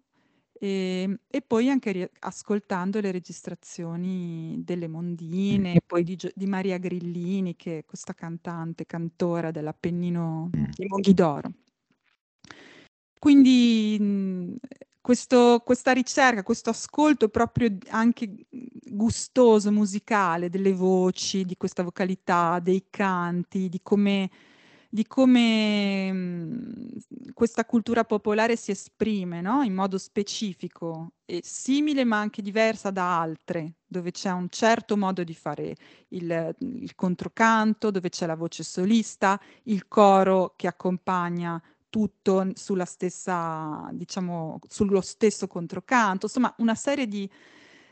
E, 0.60 1.20
e 1.28 1.42
poi 1.42 1.70
anche 1.70 1.92
ri- 1.92 2.10
ascoltando 2.20 3.00
le 3.00 3.12
registrazioni 3.12 4.60
delle 4.64 4.88
Mondine, 4.88 5.74
e 5.74 5.82
poi 5.86 6.04
di, 6.04 6.16
Gio- 6.16 6.32
di 6.34 6.48
Maria 6.48 6.78
Grillini, 6.78 7.56
che 7.56 7.80
è 7.80 7.86
questa 7.86 8.14
cantante, 8.14 8.86
cantora 8.86 9.52
dell'Appennino 9.52 10.50
Mm. 10.56 10.64
di 10.76 10.86
Monghidoro. 10.88 11.52
Quindi 13.20 13.98
mh, 14.00 14.56
questo- 15.00 15.62
questa 15.64 15.92
ricerca, 15.92 16.44
questo 16.44 16.72
ascolto 16.72 17.30
proprio 17.30 17.78
anche 17.90 18.46
gustoso, 18.90 19.72
musicale, 19.72 20.50
delle 20.50 20.74
voci, 20.74 21.46
di 21.46 21.56
questa 21.56 21.84
vocalità, 21.84 22.60
dei 22.60 22.88
canti, 22.90 23.70
di 23.70 23.80
come, 23.82 24.30
di 24.90 25.06
come 25.06 26.12
mh, 26.12 27.34
questa 27.34 27.66
cultura 27.66 28.04
popolare 28.04 28.56
si 28.56 28.72
esprime, 28.72 29.42
no? 29.42 29.62
In 29.64 29.74
modo 29.74 29.98
specifico 29.98 31.12
e 31.26 31.42
simile 31.44 32.04
ma 32.04 32.20
anche 32.20 32.42
diversa 32.42 32.90
da 32.90 33.20
altre, 33.20 33.76
dove 33.86 34.12
c'è 34.12 34.32
un 34.32 34.48
certo 34.50 34.98
modo 34.98 35.24
di 35.24 35.34
fare 35.34 35.76
il, 36.10 36.56
il 36.60 36.96
controcanto, 36.96 37.92
dove 37.92 38.10
c'è 38.10 38.26
la 38.26 38.36
voce 38.36 38.64
solista, 38.64 39.40
il 39.64 39.88
coro 39.88 40.54
che 40.56 40.68
accompagna 40.68 41.62
tutto 41.90 42.50
sulla 42.54 42.86
stessa, 42.86 43.90
diciamo, 43.92 44.60
sullo 44.68 45.02
stesso 45.02 45.48
controcanto, 45.48 46.26
insomma, 46.26 46.54
una 46.60 46.76
serie 46.76 47.08
di, 47.08 47.30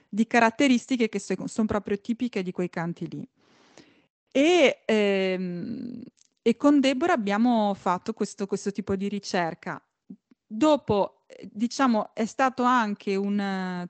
di 0.08 0.28
caratteristiche 0.28 1.10
che 1.10 1.20
sono 1.20 1.68
proprio 1.68 2.00
tipiche 2.00 2.44
di 2.44 2.52
quei 2.52 2.70
canti 2.70 3.08
lì. 3.10 3.28
E, 4.32 4.82
ehm, 4.86 6.04
e 6.48 6.58
con 6.58 6.80
Deborah 6.80 7.14
abbiamo 7.14 7.74
fatto 7.74 8.14
questo, 8.14 8.46
questo 8.46 8.72
tipo 8.72 8.96
di 8.96 9.08
ricerca. 9.08 9.84
Dopo, 10.46 11.24
eh, 11.26 11.50
diciamo, 11.52 12.14
è 12.14 12.26
stato 12.26 12.62
anche 12.62 13.16
un 13.16 13.40
eh, 13.40 13.90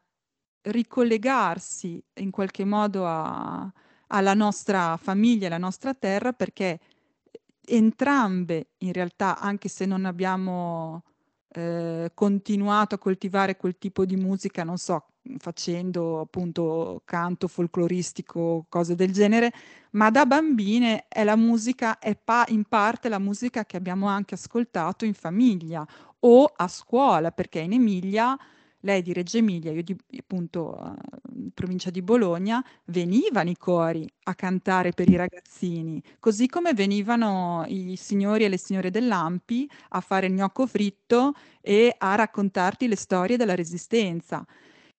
ricollegarsi 0.61 2.01
in 2.13 2.31
qualche 2.31 2.63
modo 2.63 3.05
a- 3.05 3.69
alla 4.07 4.33
nostra 4.33 4.95
famiglia, 4.95 5.47
alla 5.47 5.57
nostra 5.57 5.93
terra, 5.95 6.31
perché 6.31 6.79
entrambe 7.67 8.69
in 8.77 8.93
realtà, 8.93 9.37
anche 9.37 9.67
se 9.67 9.85
non 9.85 10.05
abbiamo 10.05 11.03
eh, 11.55 12.11
continuato 12.13 12.95
a 12.95 12.97
coltivare 12.97 13.55
quel 13.55 13.77
tipo 13.77 14.05
di 14.05 14.15
musica, 14.15 14.63
non 14.63 14.77
so, 14.77 15.05
facendo 15.37 16.19
appunto 16.19 17.01
canto 17.05 17.47
folcloristico, 17.47 18.65
cose 18.69 18.95
del 18.95 19.11
genere, 19.11 19.51
ma 19.91 20.11
da 20.11 20.25
bambine 20.25 21.07
è 21.07 21.23
la 21.23 21.35
musica, 21.35 21.97
è 21.99 22.15
pa- 22.15 22.45
in 22.49 22.65
parte 22.65 23.09
la 23.09 23.19
musica 23.19 23.65
che 23.65 23.77
abbiamo 23.77 24.07
anche 24.07 24.35
ascoltato 24.35 25.05
in 25.05 25.13
famiglia 25.13 25.85
o 26.19 26.51
a 26.55 26.67
scuola, 26.67 27.31
perché 27.31 27.59
in 27.59 27.73
Emilia, 27.73 28.37
lei 28.85 29.01
di 29.01 29.13
Reggio 29.13 29.37
Emilia, 29.37 29.71
io 29.71 29.81
di 29.83 29.95
appunto 30.17 30.77
eh, 30.79 31.49
provincia 31.53 31.89
di 31.89 32.01
Bologna, 32.03 32.63
venivano 32.85 33.49
i 33.49 33.57
cori 33.57 34.07
a 34.23 34.35
cantare 34.35 34.91
per 34.91 35.09
i 35.09 35.15
ragazzini, 35.15 36.01
così 36.19 36.47
come 36.47 36.73
venivano 36.73 37.65
i 37.67 37.95
signori 37.97 38.45
e 38.45 38.49
le 38.49 38.57
signore 38.59 38.91
dell'Ampi 38.91 39.69
a 39.89 40.01
fare 40.01 40.27
il 40.27 40.33
gnocco 40.33 40.67
fritto 40.67 41.33
e 41.61 41.93
a 41.97 42.15
raccontarti 42.15 42.87
le 42.87 42.95
storie 42.95 43.37
della 43.37 43.55
Resistenza. 43.55 44.45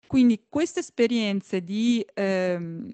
Quindi 0.09 0.45
queste 0.49 0.81
esperienze 0.81 1.63
di 1.63 2.05
ehm, 2.13 2.89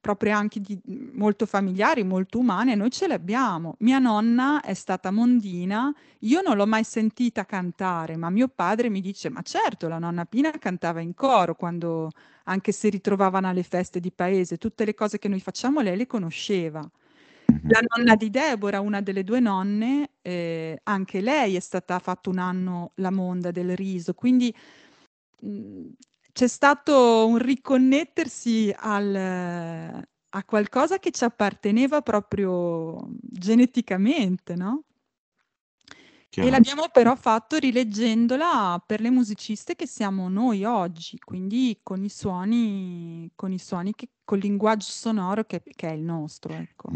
proprio 0.00 0.34
anche 0.36 0.60
di, 0.60 0.78
molto 1.12 1.44
familiari, 1.46 2.02
molto 2.04 2.38
umane, 2.38 2.74
noi 2.74 2.90
ce 2.90 3.06
le 3.06 3.14
abbiamo. 3.14 3.76
Mia 3.80 3.98
nonna 3.98 4.62
è 4.62 4.72
stata 4.74 5.10
mondina, 5.10 5.92
io 6.20 6.40
non 6.40 6.56
l'ho 6.56 6.66
mai 6.66 6.84
sentita 6.84 7.44
cantare, 7.44 8.16
ma 8.16 8.30
mio 8.30 8.48
padre 8.48 8.88
mi 8.88 9.00
dice: 9.02 9.28
Ma 9.28 9.42
certo, 9.42 9.88
la 9.88 9.98
nonna 9.98 10.24
Pina 10.24 10.50
cantava 10.52 11.00
in 11.00 11.14
coro 11.14 11.54
quando 11.54 12.10
anche 12.44 12.72
se 12.72 12.88
ritrovavano 12.88 13.48
alle 13.48 13.62
feste 13.62 14.00
di 14.00 14.10
paese, 14.12 14.56
tutte 14.56 14.84
le 14.86 14.94
cose 14.94 15.18
che 15.18 15.28
noi 15.28 15.40
facciamo 15.40 15.80
lei 15.80 15.96
le 15.96 16.06
conosceva. 16.06 16.80
Mh-mh. 17.52 17.74
La 17.74 17.80
nonna 17.96 18.14
di 18.16 18.28
Deborah, 18.30 18.80
una 18.80 19.00
delle 19.00 19.24
2 19.24 19.40
nonne, 19.40 20.10
ehm, 20.22 20.76
anche 20.84 21.20
lei 21.22 21.56
è 21.56 21.60
stata 21.60 21.98
fatto 21.98 22.28
un 22.30 22.38
anno 22.38 22.92
la 22.96 23.10
monda 23.10 23.50
del 23.50 23.74
riso, 23.76 24.12
quindi, 24.14 24.54
mhmm, 25.42 25.90
c'è 26.34 26.48
stato 26.48 27.26
un 27.28 27.38
riconnettersi 27.38 28.74
al 28.76 29.14
a 30.36 30.44
qualcosa 30.44 30.98
che 30.98 31.12
ci 31.12 31.22
apparteneva 31.22 32.02
proprio 32.02 33.08
geneticamente, 33.22 34.56
no? 34.56 34.82
E 36.36 36.50
l'abbiamo 36.50 36.88
però 36.90 37.14
fatto 37.14 37.58
rileggendola 37.58 38.82
per 38.84 39.00
le 39.00 39.10
musiciste 39.10 39.76
che 39.76 39.86
siamo 39.86 40.28
noi 40.28 40.64
oggi, 40.64 41.16
quindi 41.18 41.78
con 41.82 42.02
i 42.02 42.08
suoni 42.08 43.30
con 43.36 43.52
i 43.52 43.58
suoni 43.58 43.94
che 43.94 44.08
col 44.24 44.40
linguaggio 44.40 44.90
sonoro 44.90 45.44
che 45.44 45.62
che 45.62 45.88
è 45.88 45.92
il 45.92 46.02
nostro, 46.02 46.54
ecco. 46.54 46.90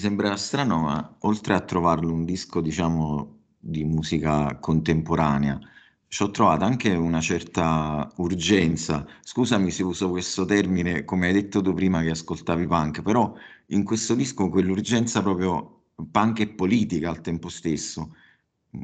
Sembra 0.00 0.36
strano, 0.36 0.80
ma 0.80 1.16
oltre 1.20 1.54
a 1.54 1.60
trovarlo 1.60 2.12
un 2.12 2.24
disco, 2.24 2.60
diciamo, 2.60 3.38
di 3.58 3.84
musica 3.84 4.56
contemporanea, 4.58 5.60
ci 6.08 6.22
ho 6.22 6.30
trovato 6.30 6.64
anche 6.64 6.90
una 6.94 7.20
certa 7.20 8.10
urgenza. 8.16 9.06
Scusami 9.22 9.70
se 9.70 9.84
uso 9.84 10.10
questo 10.10 10.44
termine, 10.44 11.04
come 11.04 11.28
hai 11.28 11.32
detto 11.32 11.62
tu 11.62 11.72
prima 11.74 12.02
che 12.02 12.10
ascoltavi 12.10 12.66
punk, 12.66 13.02
però 13.02 13.32
in 13.66 13.84
questo 13.84 14.14
disco 14.14 14.48
quell'urgenza 14.48 15.22
proprio 15.22 15.82
punk 16.10 16.40
e 16.40 16.48
politica 16.48 17.10
al 17.10 17.20
tempo 17.20 17.48
stesso. 17.48 18.14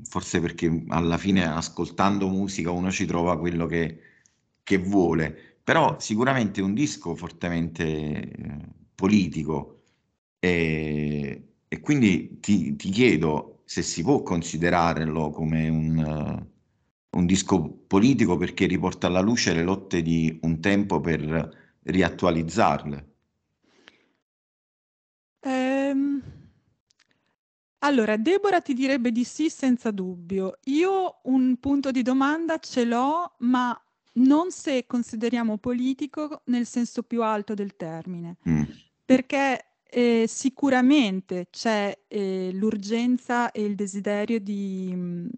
Forse 0.05 0.41
perché 0.41 0.85
alla 0.89 1.17
fine 1.19 1.47
ascoltando 1.47 2.29
musica 2.29 2.71
uno 2.71 2.91
ci 2.91 3.07
trova 3.07 3.39
quello 3.39 3.67
che, 3.67 4.01
che 4.63 4.79
vuole, 4.79 5.59
però 5.63 5.99
sicuramente 5.99 6.61
un 6.61 6.75
disco 6.75 7.15
fortemente 7.15 7.85
eh, 7.85 8.59
politico 8.95 9.76
e, 10.39 11.49
e 11.69 11.81
quindi 11.81 12.39
ti, 12.41 12.77
ti, 12.77 12.91
chiedo 12.91 13.63
se 13.65 13.83
si 13.83 14.03
può 14.03 14.23
considerarlo 14.23 15.31
come 15.31 15.69
un, 15.69 16.47
un, 17.11 17.27
disco 17.27 17.63
politico 17.87 18.37
perché 18.37 18.67
riporta 18.67 19.07
alla 19.07 19.21
luce 19.21 19.55
le 19.55 19.63
lotte 19.63 20.03
di 20.03 20.39
un 20.43 20.61
tempo 20.61 21.01
per 21.01 21.79
riattualizzarle. 21.83 23.15
Ehm, 25.41 26.23
allora, 27.79 28.17
Deborah 28.17 28.61
ti 28.61 28.75
direbbe 28.75 29.13
di 29.13 29.25
sì 29.25 29.49
senza 29.49 29.91
dubbio. 29.91 30.59
Io 30.65 31.21
un 31.25 31.57
punto 31.59 31.91
di 31.91 32.03
domanda 32.03 32.59
ce 32.59 32.85
l'ho, 32.85 33.35
ma 33.39 33.79
non 34.15 34.51
se 34.51 34.87
consideriamo 34.87 35.59
politico 35.59 36.43
nel 36.47 36.67
senso 36.67 37.03
più 37.03 37.23
alto 37.23 37.55
del 37.55 37.77
termine. 37.77 38.37
Mm. 38.49 38.63
Perché 39.05 39.76
Ehm, 39.91 40.25
sicuramente 40.27 41.47
c'è, 41.51 41.97
ehm, 42.09 42.53
l'urgenza 42.59 43.51
e 43.53 43.65
il 43.65 43.75
desiderio 43.75 44.41
di 44.41 44.93
mhmm, 44.95 45.29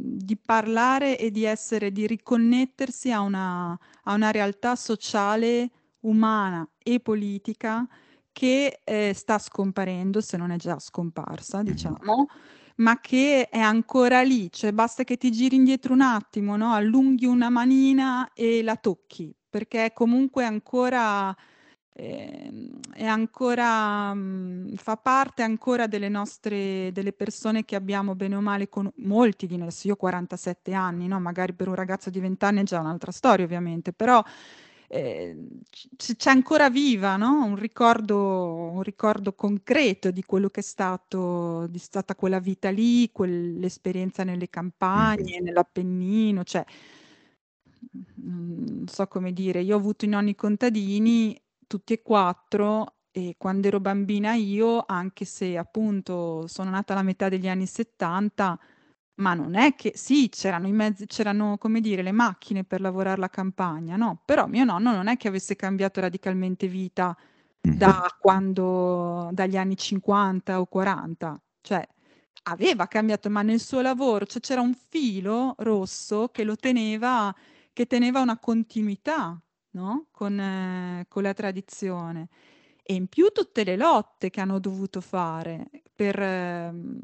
di 0.00 0.36
parlare 0.36 1.18
e 1.18 1.30
di 1.30 1.44
essere 1.44 1.90
di 1.90 2.06
riconnettersi 2.06 3.10
a 3.10 3.20
una 3.20 3.76
a 4.04 4.12
una 4.14 4.30
realtà 4.30 4.76
sociale, 4.76 5.70
umana 6.00 6.68
e 6.78 7.00
politica 7.00 7.86
che, 8.30 8.80
ehm, 8.84 9.12
sta 9.12 9.38
scomparendo, 9.38 10.20
se 10.20 10.36
non 10.36 10.50
è 10.50 10.56
già 10.56 10.78
scomparsa, 10.78 11.62
Mh-mh. 11.66 11.98
diciamo, 11.98 12.26
ma 12.76 13.00
che 13.00 13.48
è 13.48 13.58
ancora 13.58 14.22
lì. 14.22 14.50
Cioè 14.52 14.72
basta 14.72 15.02
che 15.04 15.16
ti 15.16 15.30
giri 15.32 15.56
indietro 15.56 15.92
un 15.94 16.02
attimo, 16.02 16.56
no, 16.56 16.72
allunghi 16.74 17.26
una 17.26 17.48
manina 17.50 18.30
e 18.34 18.62
la 18.62 18.76
tocchi, 18.76 19.34
perché 19.50 19.92
comunque 19.94 20.44
ancora 20.44 21.34
è 22.00 23.04
ancora 23.04 24.14
mhmm, 24.14 24.76
fa 24.76 24.96
parte 24.96 25.42
ancora 25.42 25.88
delle 25.88 26.08
nostre 26.08 26.90
delle 26.92 27.12
persone 27.12 27.64
che 27.64 27.74
abbiamo 27.74 28.14
bene 28.14 28.36
o 28.36 28.40
male 28.40 28.68
cono 28.68 28.92
molti 28.98 29.46
di 29.48 29.56
noi, 29.56 29.66
adesso 29.66 29.88
io 29.88 29.94
ho 29.94 29.96
47 29.96 30.72
anni, 30.74 31.08
no, 31.08 31.18
magari 31.18 31.54
per 31.54 31.66
un 31.66 31.74
ragazzo 31.74 32.08
di 32.10 32.20
20 32.20 32.40
anni 32.44 32.60
è 32.60 32.62
già 32.62 32.78
un'altra 32.78 33.10
storia 33.10 33.44
ovviamente, 33.44 33.92
però, 33.92 34.22
ehm, 34.88 35.48
c 35.96 36.14
c'è 36.16 36.30
ancora 36.30 36.70
viva, 36.70 37.16
no, 37.16 37.44
un 37.44 37.56
ricordo 37.56 38.70
un 38.72 38.82
ricordo 38.82 39.32
concreto 39.34 40.12
di 40.12 40.22
quello 40.22 40.50
che 40.50 40.60
è 40.60 40.62
stato 40.62 41.66
di 41.68 41.78
stata 41.78 42.14
quella 42.14 42.38
vita 42.38 42.70
lì, 42.70 43.10
quell'esperienza 43.10 44.22
nelle 44.22 44.48
campagne, 44.48 45.40
nell'Appennino, 45.40 46.44
cioè 46.44 46.64
mhmm, 48.16 48.64
non 48.78 48.86
so 48.88 49.06
come 49.06 49.32
dire, 49.32 49.60
io 49.60 49.74
ho 49.76 49.78
avuto 49.78 50.04
i 50.04 50.08
nonni 50.08 50.34
contadini, 50.34 51.38
tutti 51.68 51.92
e 51.94 52.02
4, 52.02 52.96
e 53.12 53.36
quando 53.38 53.68
ero 53.68 53.80
bambina 53.80 54.34
io, 54.34 54.84
anche 54.86 55.24
se 55.26 55.56
appunto 55.58 56.48
sono 56.48 56.70
nata 56.70 56.94
alla 56.94 57.02
metà 57.04 57.28
degli 57.30 57.48
anni 57.48 57.66
'70, 57.66 58.58
ma 59.20 59.34
non 59.34 59.54
è 59.56 59.74
che 59.76 59.92
sì, 59.96 60.28
c'erano 60.30 60.68
i 60.68 60.72
mezzi 60.72 61.06
c'erano, 61.06 61.58
come 61.58 61.80
dire, 61.80 62.02
le 62.02 62.12
macchine 62.12 62.64
per 62.64 62.80
lavorar 62.82 63.18
la 63.20 63.28
campagna, 63.30 63.96
no, 63.96 64.22
però 64.24 64.46
mio 64.48 64.64
nonno 64.64 64.92
non 64.92 65.08
è 65.08 65.16
che 65.18 65.28
avesse 65.28 65.56
cambiato 65.56 66.00
radicalmente 66.00 66.68
vita 66.68 67.16
da 67.70 68.06
quando 68.20 69.30
dagli 69.32 69.56
anni 69.58 69.76
'50 69.76 70.60
o 70.60 70.66
'40. 70.66 71.40
Cioè, 71.62 71.86
aveva 72.44 72.86
cambiato, 72.88 73.30
ma 73.30 73.42
nel 73.42 73.60
suo 73.60 73.80
lavoro, 73.82 74.26
cioè 74.26 74.40
c'era 74.42 74.60
un 74.62 74.74
filo 74.74 75.54
rosso 75.58 76.28
che 76.30 76.44
lo 76.44 76.56
teneva 76.56 77.34
che 77.72 77.86
teneva 77.86 78.20
una 78.22 78.38
continuità, 78.38 79.40
no, 79.72 80.06
con 80.10 81.04
con 81.08 81.22
la 81.22 81.32
tradizione. 81.34 82.28
E 82.82 82.94
in 82.94 83.06
più 83.08 83.30
tutte 83.32 83.64
le 83.64 83.76
lotte 83.76 84.30
che 84.30 84.40
hanno 84.40 84.58
dovuto 84.58 85.00
fare 85.02 85.68
per 85.94 86.18
mhmm, 86.20 86.98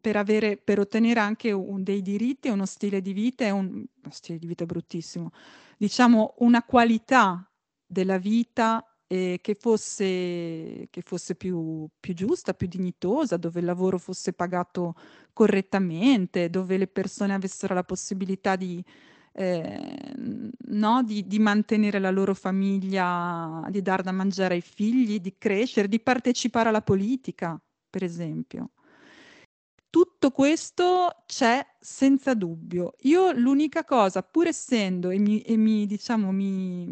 per 0.00 0.16
avere 0.16 0.56
per 0.58 0.78
ottenere 0.80 1.20
anche 1.20 1.50
un 1.52 1.82
dei 1.82 2.02
diritti 2.02 2.48
e 2.48 2.50
uno 2.52 2.66
stile 2.66 3.00
di 3.00 3.12
vita 3.12 3.52
un 3.54 3.66
uno 4.02 4.12
stile 4.12 4.38
di 4.38 4.46
vita 4.46 4.66
bruttissimo, 4.66 5.30
diciamo 5.78 6.34
una 6.38 6.62
qualità 6.64 7.50
della 7.86 8.18
vita, 8.18 8.84
ehm, 9.06 9.36
che 9.40 9.54
fosse 9.58 10.88
che 10.90 11.00
fosse 11.02 11.34
più 11.36 11.88
più 12.00 12.14
giusta, 12.14 12.54
più 12.54 12.66
dignitosa, 12.68 13.36
dove 13.38 13.60
il 13.60 13.66
lavoro 13.66 13.98
fosse 13.98 14.32
pagato 14.34 14.94
correttamente, 15.32 16.50
dove 16.50 16.76
le 16.78 16.86
persone 16.86 17.32
avessero 17.34 17.74
la 17.74 17.84
possibilità 17.84 18.56
di 18.56 18.82
ehm, 19.32 20.50
no, 20.68 21.02
di 21.02 21.26
di 21.26 21.38
mantenere 21.38 21.98
la 21.98 22.10
loro 22.10 22.34
famiglia, 22.34 23.64
di 23.70 23.82
dar 23.82 24.02
da 24.02 24.12
mangiare 24.12 24.54
ai 24.54 24.60
figli, 24.60 25.20
di 25.20 25.34
crescere, 25.38 25.88
di 25.88 26.00
partecipare 26.00 26.68
alla 26.68 26.82
politica, 26.82 27.60
per 27.88 28.02
esempio. 28.04 28.70
Tutto 29.90 30.30
questo 30.30 31.24
c'è 31.26 31.64
senza 31.80 32.34
dubbio. 32.34 32.94
Io 33.02 33.32
l'unica 33.32 33.84
cosa, 33.84 34.22
pur 34.22 34.46
essendo 34.46 35.10
e 35.10 35.18
mi 35.18 35.40
e 35.40 35.56
mi 35.56 35.84
diciamo 35.86 36.30
mi 36.30 36.86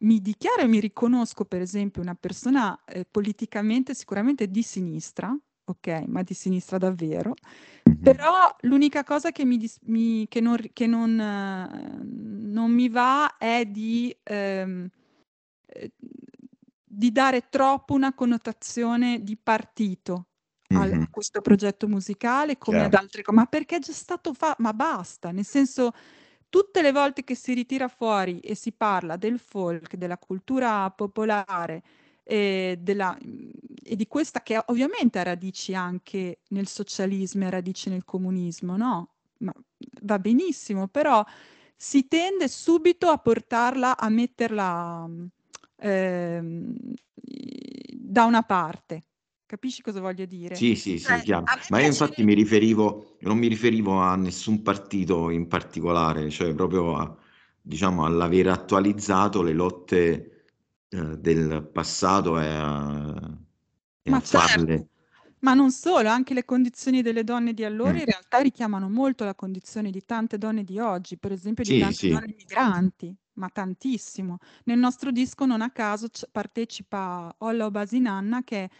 mi 0.00 0.20
dichiaro 0.20 0.62
e 0.62 0.66
mi 0.66 0.80
riconosco 0.80 1.44
per 1.44 1.60
esempio 1.60 2.02
una 2.02 2.14
persona, 2.16 2.76
ehm, 2.86 3.04
politicamente 3.10 3.94
sicuramente 3.94 4.48
di 4.50 4.62
sinistra, 4.62 5.36
okay, 5.64 6.06
ma 6.06 6.22
di 6.22 6.34
sinistra 6.34 6.76
davvero, 6.78 7.34
Mh-mh. 7.88 8.18
però 8.18 8.54
l'unica 8.62 9.04
cosa 9.04 9.30
che 9.32 9.44
mi 9.44 9.58
mi 9.82 10.26
che 10.28 10.40
non 10.40 10.56
che 10.72 10.86
non 10.86 11.14
non 11.16 12.70
mi 12.72 12.88
va 12.88 13.36
è 13.38 13.64
di 13.66 14.16
ehm, 14.22 14.88
ehm, 15.66 15.88
di 16.90 17.12
dare 17.12 17.48
troppo 17.50 17.94
una 17.94 18.14
connotazione 18.14 19.22
di 19.22 19.36
partito 19.36 20.28
al 20.72 20.94
a 20.98 21.08
questo 21.10 21.40
progetto 21.40 21.88
musicale 21.88 22.58
come 22.58 22.84
ad 22.84 22.94
Chiaro. 22.94 22.94
altre 22.94 23.22
co 23.22 23.32
ma 23.32 23.46
perché 23.46 23.76
è 23.76 23.78
già 23.80 23.92
stato 23.92 24.32
fa 24.34 24.54
ma 24.58 24.72
basta, 24.74 25.30
nel 25.32 25.44
senso, 25.46 25.92
tutte 26.48 26.82
le 26.82 26.92
volte 26.92 27.24
che 27.24 27.34
si 27.34 27.52
ritira 27.54 27.88
fuori 27.88 28.40
e 28.40 28.54
si 28.54 28.72
parla 28.72 29.16
del 29.16 29.38
folk, 29.38 29.96
della 29.96 30.18
cultura 30.18 30.90
popolare, 30.90 31.82
e 32.30 32.76
della 32.78 33.16
mhmm, 33.18 33.50
e 33.82 33.96
di 33.96 34.06
questa 34.06 34.42
che 34.42 34.62
ovviamente 34.66 35.18
ha 35.18 35.22
radici 35.22 35.74
anche 35.74 36.40
nel 36.48 36.66
socialismo 36.66 37.44
e 37.44 37.46
ha 37.46 37.50
radici 37.50 37.88
nel 37.88 38.04
comunismo, 38.04 38.76
no, 38.76 39.14
ma 39.38 39.52
va 40.02 40.18
benissimo, 40.18 40.88
però 40.88 41.24
si 41.74 42.06
tende 42.06 42.48
subito 42.48 43.08
a 43.08 43.16
portarla 43.16 43.96
a 43.96 44.10
metterla, 44.10 45.08
i 45.80 46.86
da 47.94 48.24
una 48.24 48.42
parte. 48.42 49.04
Capisci 49.46 49.80
cosa 49.80 50.00
voglio 50.00 50.26
dire? 50.26 50.54
Sì, 50.54 50.74
sì, 50.74 50.98
sì, 50.98 51.22
chiaro. 51.22 51.44
a 51.46 51.54
me 51.54 51.62
Ma 51.70 51.80
io 51.80 51.86
infatti 51.86 52.22
mi 52.24 52.34
riferivo 52.34 53.16
non 53.20 53.38
mi 53.38 53.46
riferivo 53.46 53.98
a 54.00 54.14
nessun 54.16 54.60
partito 54.60 55.30
in 55.30 55.46
particolare, 55.46 56.28
cioè 56.28 56.52
proprio 56.52 56.94
a 56.94 57.16
diciamo 57.62 58.04
all'aver 58.04 58.48
attualizzato 58.48 59.40
le 59.40 59.52
lotte, 59.54 60.37
ehm, 60.92 61.14
del 61.16 61.68
passato 61.72 62.38
e 62.40 62.46
a 62.48 63.38
e 64.02 64.12
a 64.12 64.20
Ma 64.20 64.20
certo, 64.20 64.80
farle 64.80 64.88
ma 65.40 65.52
non 65.54 65.70
solo, 65.70 66.08
anche 66.08 66.32
le 66.34 66.44
condizioni 66.46 67.02
delle 67.02 67.24
donne 67.24 67.52
di 67.52 67.62
allora 67.64 67.98
Mh. 67.98 68.00
in 68.00 68.06
realtà 68.06 68.38
richiamano 68.40 68.88
molto 68.88 69.24
la 69.24 69.34
condizione 69.34 69.90
di 69.90 70.04
tante 70.04 70.38
donne 70.38 70.64
di 70.64 70.78
oggi, 70.78 71.18
per 71.18 71.32
esempio 71.32 71.62
di 71.64 71.74
Sì, 71.74 71.76
tante 71.76 72.04
sì. 72.04 72.08
donne 72.08 72.34
migranti, 72.34 73.14
ma 73.34 73.48
tantissimo. 73.50 74.38
Nel 74.64 74.78
nostro 74.78 75.10
disco 75.12 75.44
non 75.46 75.60
a 75.60 75.70
caso 75.70 76.08
c 76.08 76.26
partecipa 76.32 77.34
Olla 77.40 77.66
Obasinanna 77.66 78.42
che 78.44 78.70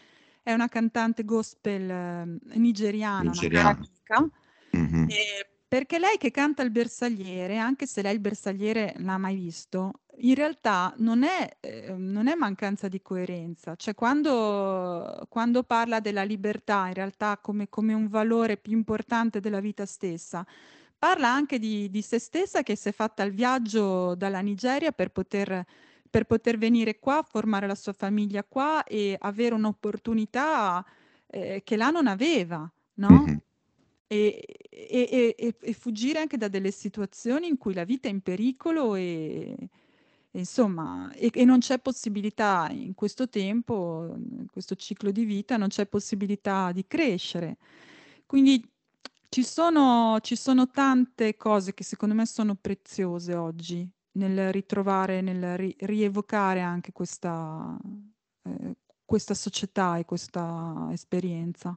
è 0.41 0.51
una 0.53 0.67
cantante 0.67 1.23
gospel 1.25 2.39
nigeriana, 2.55 3.31
una 3.31 3.45
cara 3.47 3.69
Nigeriana. 3.69 3.87
amica, 4.17 4.17
Mh-mh. 4.73 5.07
ehm, 5.07 5.41
perché 5.67 5.99
lei 5.99 6.17
che 6.17 6.31
canta 6.31 6.63
il 6.63 6.71
bersagliere, 6.71 7.57
anche 7.57 7.85
se 7.85 8.01
lei 8.01 8.15
il 8.15 8.19
bersagliere 8.21 8.95
l'ha 8.97 9.17
mai 9.19 9.35
visto, 9.35 10.01
in 10.21 10.35
realtà 10.35 10.93
non 10.97 11.23
è 11.23 11.57
ehm, 11.61 12.01
non 12.11 12.27
è 12.27 12.35
mancanza 12.35 12.87
di 12.87 13.01
coerenza. 13.01 13.75
Cioè 13.75 13.93
quando 13.95 15.25
quando 15.29 15.63
parla 15.63 15.99
della 15.99 16.23
libertà 16.23 16.87
in 16.87 16.93
realtà 16.93 17.37
come 17.41 17.69
come 17.69 17.93
un 17.93 18.07
valore 18.07 18.57
più 18.57 18.73
importante 18.73 19.39
della 19.39 19.59
vita 19.61 19.85
stessa, 19.85 20.45
parla 20.97 21.29
anche 21.31 21.59
di 21.59 21.89
di 21.89 22.01
se 22.01 22.19
stessa 22.19 22.63
che 22.63 22.75
s'è 22.75 22.91
fatta 22.91 23.23
il 23.23 23.33
viaggio 23.33 24.15
dalla 24.15 24.39
Nigeria 24.41 24.91
per 24.91 25.09
poter 25.11 25.63
per 26.09 26.25
poter 26.25 26.57
venire 26.57 26.99
qua, 26.99 27.23
formare 27.27 27.67
la 27.67 27.75
sua 27.75 27.93
famiglia 27.93 28.43
qua 28.43 28.83
e 28.83 29.15
avere 29.19 29.53
un'opportunità, 29.55 30.83
ehm, 31.27 31.59
che 31.63 31.75
là 31.77 31.89
non 31.91 32.07
aveva, 32.07 32.71
no, 32.95 33.29
Mh-mh. 33.29 33.39
e 34.07 34.43
e 34.69 35.35
e 35.37 35.55
e 35.61 35.73
fuggire 35.73 36.19
anche 36.19 36.37
da 36.37 36.47
delle 36.47 36.71
situazioni 36.71 37.47
in 37.47 37.57
cui 37.57 37.73
la 37.75 37.83
vita 37.83 38.07
è 38.07 38.11
in 38.11 38.21
pericolo 38.21 38.95
e 38.95 39.55
insomma 40.31 41.11
e 41.13 41.29
e 41.33 41.45
non 41.45 41.59
c'è 41.59 41.79
possibilità 41.79 42.69
in 42.71 42.93
questo 42.95 43.29
tempo, 43.29 44.13
in 44.15 44.47
questo 44.51 44.75
ciclo 44.75 45.11
di 45.11 45.25
vita, 45.25 45.57
non 45.57 45.69
c'è 45.69 45.85
possibilità 45.87 46.71
di 46.71 46.85
crescere. 46.87 47.57
Quindi 48.25 48.63
ci 49.29 49.43
sono 49.43 50.19
ci 50.21 50.35
sono 50.35 50.69
tante 50.69 51.35
cose 51.37 51.73
che 51.73 51.83
secondo 51.83 52.15
me 52.15 52.25
sono 52.25 52.55
preziose 52.55 53.35
oggi 53.35 53.87
nel 54.13 54.51
ritrovare, 54.51 55.21
nel 55.21 55.57
ri 55.57 55.75
rievocare 55.79 56.61
anche 56.61 56.91
questa 56.91 57.77
ehm, 58.43 58.73
questa 59.09 59.33
società 59.33 59.97
e 59.97 60.05
questa 60.05 60.87
esperienza. 60.91 61.75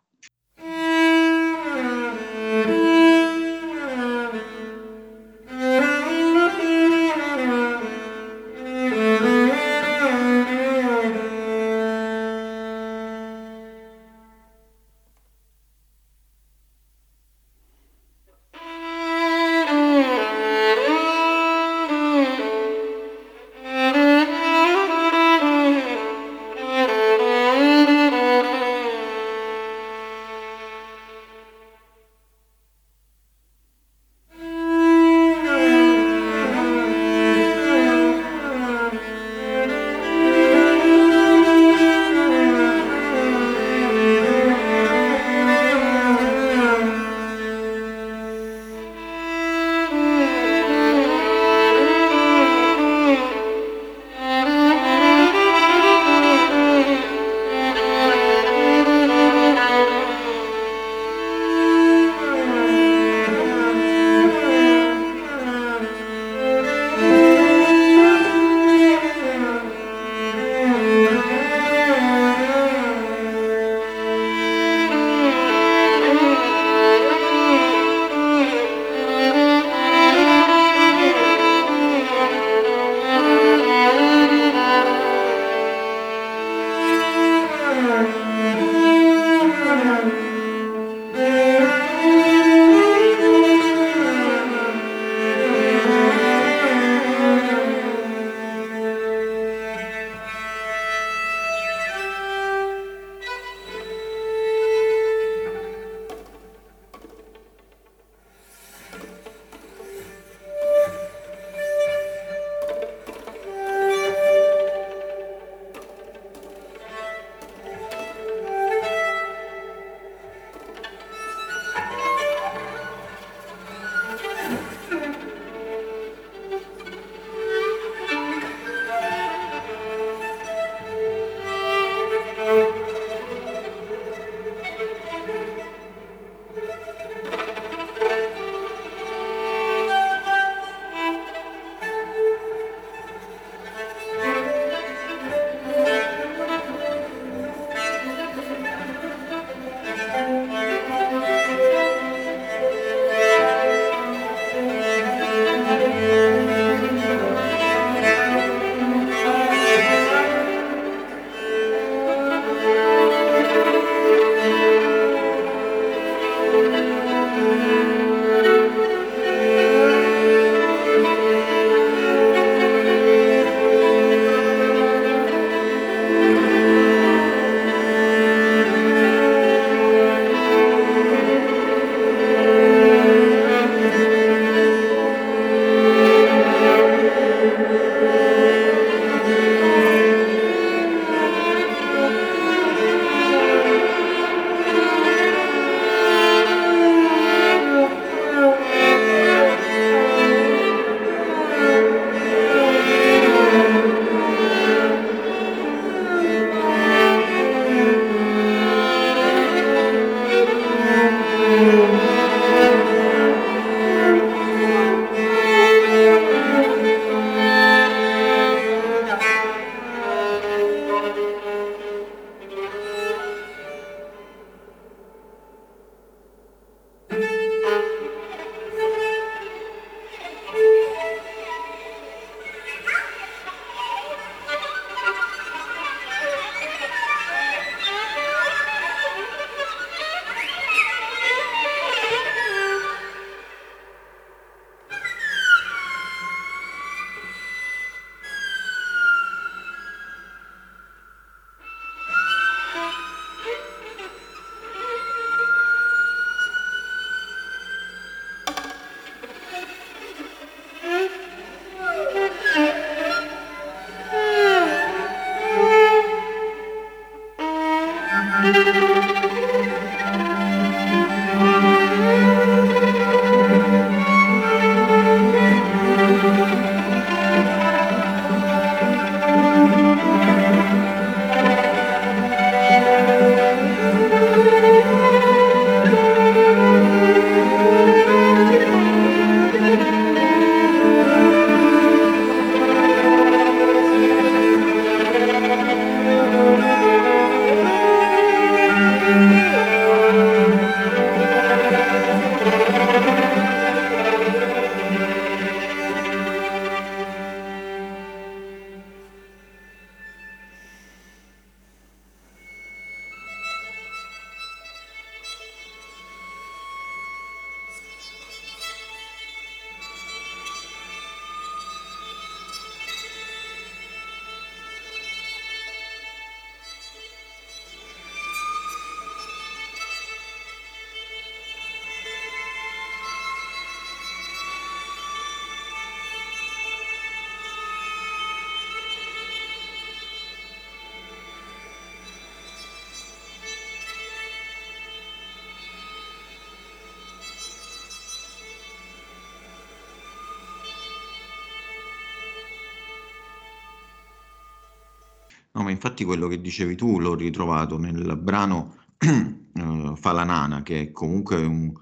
Che 356.32 356.40
dicevi 356.40 356.74
tu 356.76 356.98
l'ho 356.98 357.14
ritrovato 357.14 357.78
nel 357.78 358.16
brano 358.16 358.76
eh, 358.98 359.92
Fa 359.94 360.12
la 360.12 360.24
nana, 360.24 360.62
che 360.62 360.80
è 360.80 360.90
comunque 360.92 361.36
un, 361.36 361.72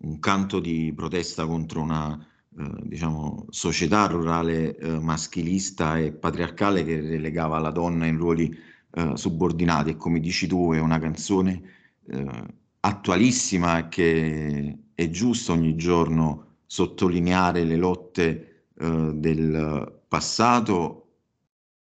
un 0.00 0.18
canto 0.18 0.60
di 0.60 0.92
protesta 0.94 1.46
contro 1.46 1.82
una 1.82 2.18
eh, 2.58 2.70
diciamo, 2.84 3.46
società 3.50 4.06
rurale 4.06 4.76
eh, 4.76 4.98
maschilista 4.98 5.98
e 5.98 6.12
patriarcale 6.12 6.84
che 6.84 7.00
relegava 7.00 7.58
la 7.58 7.70
donna 7.70 8.06
in 8.06 8.16
ruoli 8.16 8.56
eh, 8.92 9.12
subordinati. 9.14 9.90
E 9.90 9.96
come 9.96 10.20
dici 10.20 10.46
tu, 10.46 10.72
è 10.72 10.80
una 10.80 10.98
canzone 10.98 11.62
eh, 12.06 12.44
attualissima 12.80 13.88
che 13.88 14.78
è 14.94 15.10
giusto 15.10 15.52
ogni 15.52 15.76
giorno 15.76 16.46
sottolineare 16.64 17.64
le 17.64 17.76
lotte 17.76 18.64
eh, 18.78 19.10
del 19.14 20.00
passato 20.08 21.08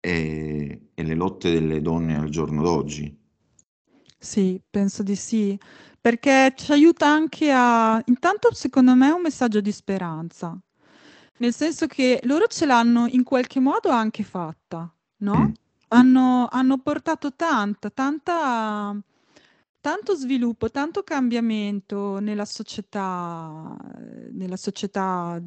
e, 0.00 0.59
lotte 1.20 1.52
delle 1.52 1.82
donne 1.82 2.16
al 2.16 2.30
giorno 2.30 2.62
d'oggi. 2.62 3.14
Sì, 4.18 4.60
penso 4.68 5.02
di 5.02 5.16
sì, 5.16 5.58
perché 6.00 6.52
ci 6.56 6.72
aiuta 6.72 7.06
anche 7.06 7.50
a 7.52 8.00
intanto 8.06 8.52
secondo 8.54 8.94
me 8.94 9.08
è 9.08 9.12
un 9.12 9.20
messaggio 9.22 9.60
di 9.60 9.72
speranza, 9.72 10.58
nel 11.38 11.52
senso 11.52 11.86
che 11.86 12.20
loro 12.24 12.46
ce 12.46 12.64
l'hanno 12.64 13.06
in 13.06 13.22
qualche 13.22 13.60
modo 13.60 13.90
anche 13.90 14.22
fatta, 14.22 14.90
no? 15.18 15.38
Mm. 15.38 15.52
Hanno, 15.88 16.48
hanno 16.50 16.78
portato 16.78 17.34
tanta, 17.34 17.90
tanta 17.90 18.96
tanto 19.80 20.14
sviluppo, 20.14 20.70
tanto 20.70 21.02
cambiamento 21.02 22.18
nella 22.18 22.44
società, 22.44 23.76
nella 24.32 24.56
società 24.56 25.40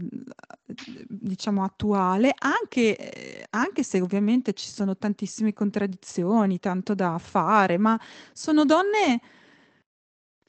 diciamo 1.07 1.63
attuale, 1.63 2.33
anche, 2.37 3.45
anche 3.51 3.83
se 3.83 4.01
ovviamente 4.01 4.53
ci 4.53 4.67
sono 4.69 4.97
tantissime 4.97 5.53
contraddizioni, 5.53 6.59
tanto 6.59 6.95
da 6.95 7.17
fare, 7.19 7.77
ma 7.77 7.99
sono 8.33 8.65
donne, 8.65 9.21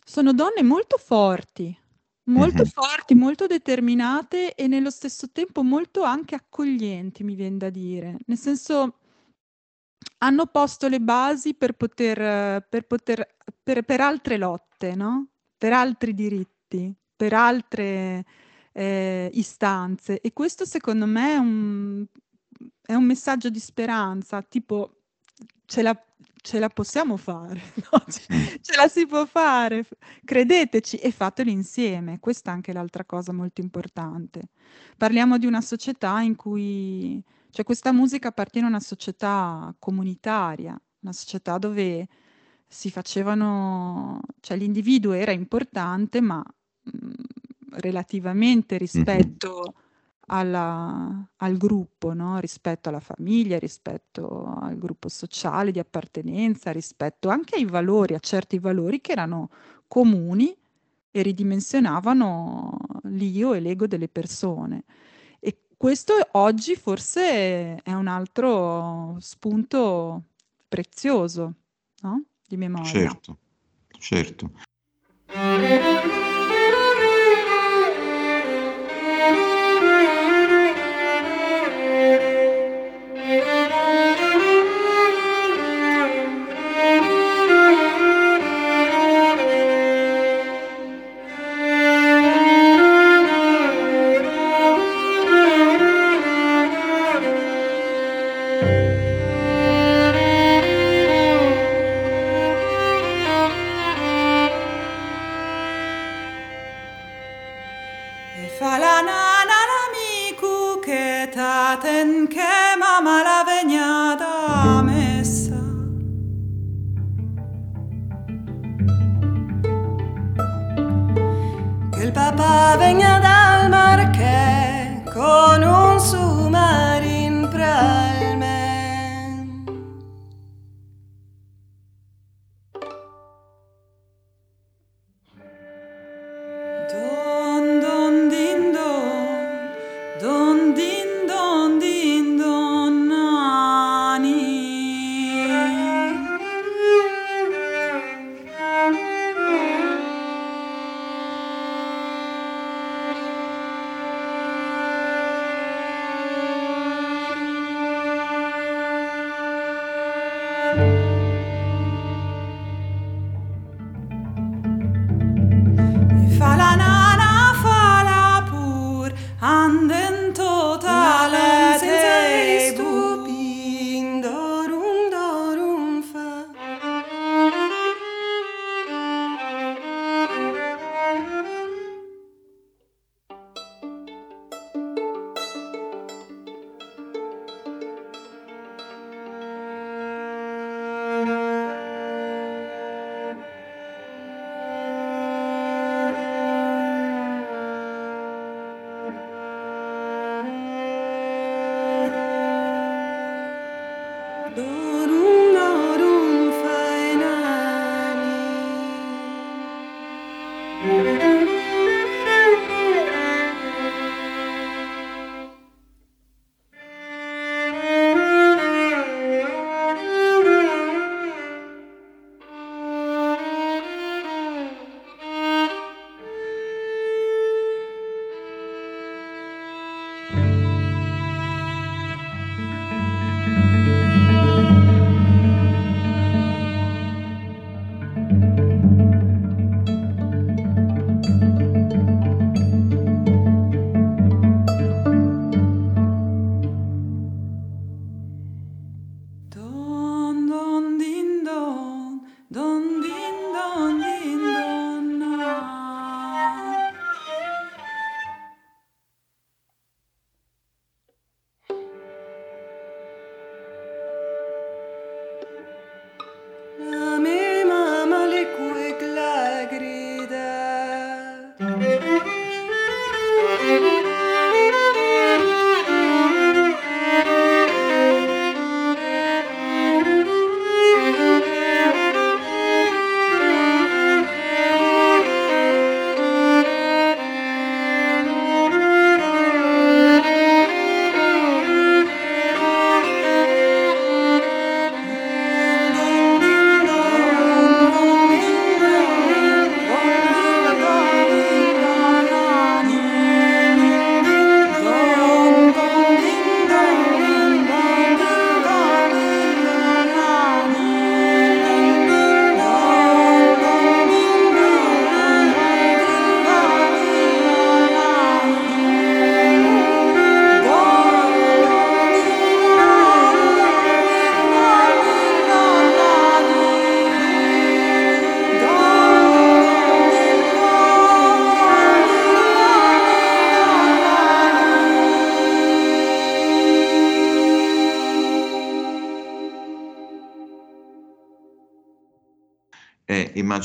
sono 0.05 0.32
donne 0.32 0.62
molto 0.62 0.97
forti, 0.99 1.76
molto 2.24 2.64
Mhm. 2.64 2.70
forti, 2.70 3.14
molto 3.14 3.47
determinate 3.47 4.55
e 4.55 4.66
nello 4.66 4.91
stesso 4.91 5.30
tempo 5.32 5.62
molto 5.62 6.03
anche 6.03 6.35
accoglienti, 6.35 7.24
mi 7.24 7.35
viene 7.35 7.57
da 7.59 7.70
dire. 7.70 8.16
Nel 8.26 8.39
senso, 8.39 8.99
hanno 10.25 10.47
posto 10.47 10.89
le 10.89 11.01
basi 11.01 11.55
per 11.55 11.72
poter, 11.72 12.66
per 12.68 12.87
poter, 12.87 13.37
per, 13.62 13.83
per 13.83 14.01
altre 14.01 14.39
lotte, 14.39 14.95
no? 14.95 15.29
Per 15.57 15.72
altri 15.72 16.14
diritti, 16.14 16.93
per 17.14 17.35
altre 17.35 18.25
eh, 18.72 19.31
istanze. 19.35 20.20
E 20.20 20.33
questo 20.33 20.64
secondo 20.64 21.07
me 21.07 21.35
è 21.35 21.37
un, 21.37 22.07
è 22.83 22.95
un 22.95 23.05
messaggio 23.05 23.51
di 23.51 23.59
speranza, 23.59 24.43
tipo 24.43 25.03
ce 25.66 25.83
la, 25.83 25.99
ce 26.37 26.59
la 26.59 26.68
possiamo 26.68 27.16
fare, 27.16 27.61
no? 27.93 28.05
ce, 28.09 28.59
ce 28.61 28.77
la 28.77 28.89
si 28.89 29.07
può 29.07 29.27
fare, 29.27 29.87
credeteci 30.25 30.97
e 30.97 31.11
fatelo 31.11 31.51
insieme. 31.51 32.18
Questa 32.18 32.51
è 32.51 32.55
anche 32.55 32.72
l'altra 32.72 33.05
cosa 33.05 33.33
molto 33.33 33.61
importante. 33.61 34.49
Parliamo 34.97 35.37
di 35.37 35.47
una 35.47 35.61
società 35.61 36.20
in 36.20 36.35
cui, 36.35 37.22
cioè 37.55 37.65
questa 37.65 37.93
musica 37.93 38.29
appartiene 38.29 38.67
a 38.67 38.71
una 38.71 38.81
società 38.81 39.73
comunitaria, 39.79 40.77
una 41.03 41.13
società 41.13 41.57
dove 41.57 42.09
si 42.67 42.91
facevano, 42.91 44.21
cioè 44.41 44.57
l'individuo 44.57 45.13
era 45.13 45.31
importante, 45.31 46.21
ma 46.21 46.43
mh, 46.83 47.11
relativamente 47.79 48.77
rispetto 48.77 49.75
alla- 50.27 51.31
al 51.37 51.57
gruppo, 51.57 52.13
no? 52.13 52.41
Rispetto 52.41 52.89
alla 52.89 52.99
famiglia, 52.99 53.57
rispetto 53.61 54.57
al 54.61 54.77
gruppo 54.77 55.09
sociale 55.09 55.71
di 55.71 55.79
appartenenza, 55.79 56.73
rispetto 56.73 57.29
anche 57.29 57.55
ai 57.55 57.67
valori, 57.67 58.15
a 58.15 58.19
certi 58.19 58.59
valori 58.59 59.01
che 59.01 59.13
erano 59.13 59.49
comuni 59.87 60.53
e 61.13 61.23
ridimensionavano 61.23 62.79
l'io 63.05 63.55
e 63.55 63.61
l'ego 63.61 63.87
delle 63.87 64.09
persone. 64.09 64.83
Questo 65.77 66.14
oggi 66.33 66.77
forse 66.77 67.77
è 67.77 67.93
un 67.93 68.07
altro 68.07 69.16
spunto 69.20 70.22
prezioso, 70.68 71.55
no? 72.03 72.22
Di 72.47 72.57
memoria. 72.57 72.91
Certo, 72.91 73.39
certo. 73.99 74.51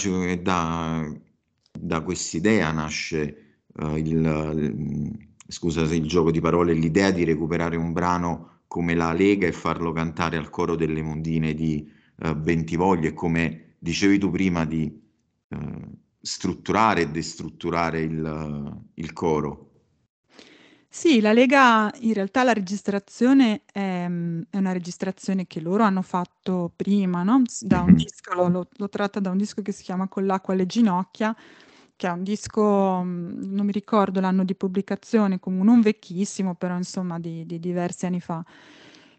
Immagino 0.08 0.36
da, 0.42 1.12
da 1.72 2.02
quest'idea 2.02 2.72
nasce 2.72 3.64
uh, 3.74 3.96
il, 3.96 4.06
il, 4.16 5.28
scusate 5.48 5.96
il 5.96 6.08
gioco 6.08 6.32
di 6.32 6.40
parole, 6.40 6.74
l'idea 6.74 7.12
di 7.12 7.24
recuperare 7.24 7.76
un 7.76 7.92
brano 7.92 8.62
come 8.68 8.96
La 8.96 9.12
Lega 9.12 9.48
e 9.48 9.52
farlo 9.52 9.92
cantare 9.92 10.38
al 10.38 10.50
coro 10.50 10.76
delle 10.76 11.02
mondine 11.02 11.54
di 11.54 11.92
uh, 12.18 12.36
Bentivoglia 12.36 13.10
e 13.10 13.14
come 13.14 13.76
dicevi 13.80 14.18
tu 14.18 14.30
prima 14.30 14.66
di 14.66 15.02
uh, 15.50 15.58
strutturare 16.22 17.02
e 17.02 17.10
destrutturare 17.10 18.02
il, 18.02 18.82
il 18.94 19.14
coro. 19.14 19.69
Sì, 20.92 21.22
la 21.22 21.34
Lega 21.34 21.92
in 22.00 22.14
realtà 22.14 22.44
la 22.44 22.52
registrazione 22.54 23.62
è, 23.72 24.08
mm, 24.08 24.42
è 24.50 24.58
una 24.58 24.72
registrazione 24.72 25.46
che 25.46 25.60
loro 25.62 25.84
hanno 25.84 26.02
fatto 26.02 26.72
prima, 26.76 27.22
no? 27.24 27.44
da 27.60 27.82
un 27.82 27.94
disco, 27.94 28.34
l'ho, 28.34 28.48
l'ho- 28.50 28.68
l'ho 28.76 28.90
tratta 28.90 29.20
da 29.20 29.30
un 29.30 29.38
disco 29.38 29.62
che 29.62 29.72
si 29.72 29.84
chiama 29.84 30.08
Con 30.08 30.26
l'acqua 30.26 30.54
alle 30.56 30.66
ginocchia, 30.66 31.36
che 31.96 32.08
è 32.08 32.12
un 32.12 32.24
disco, 32.24 33.02
mm, 33.04 33.54
non 33.54 33.66
mi 33.68 33.72
ricordo 33.72 34.20
l'anno 34.20 34.44
di 34.44 34.56
pubblicazione, 34.56 35.40
comunque 35.40 35.68
non 35.70 35.82
vecchissimo, 35.82 36.56
però 36.56 36.76
insomma 36.76 37.20
di, 37.20 37.46
di 37.46 37.60
diversi 37.60 38.06
anni 38.08 38.20
fa. 38.20 38.44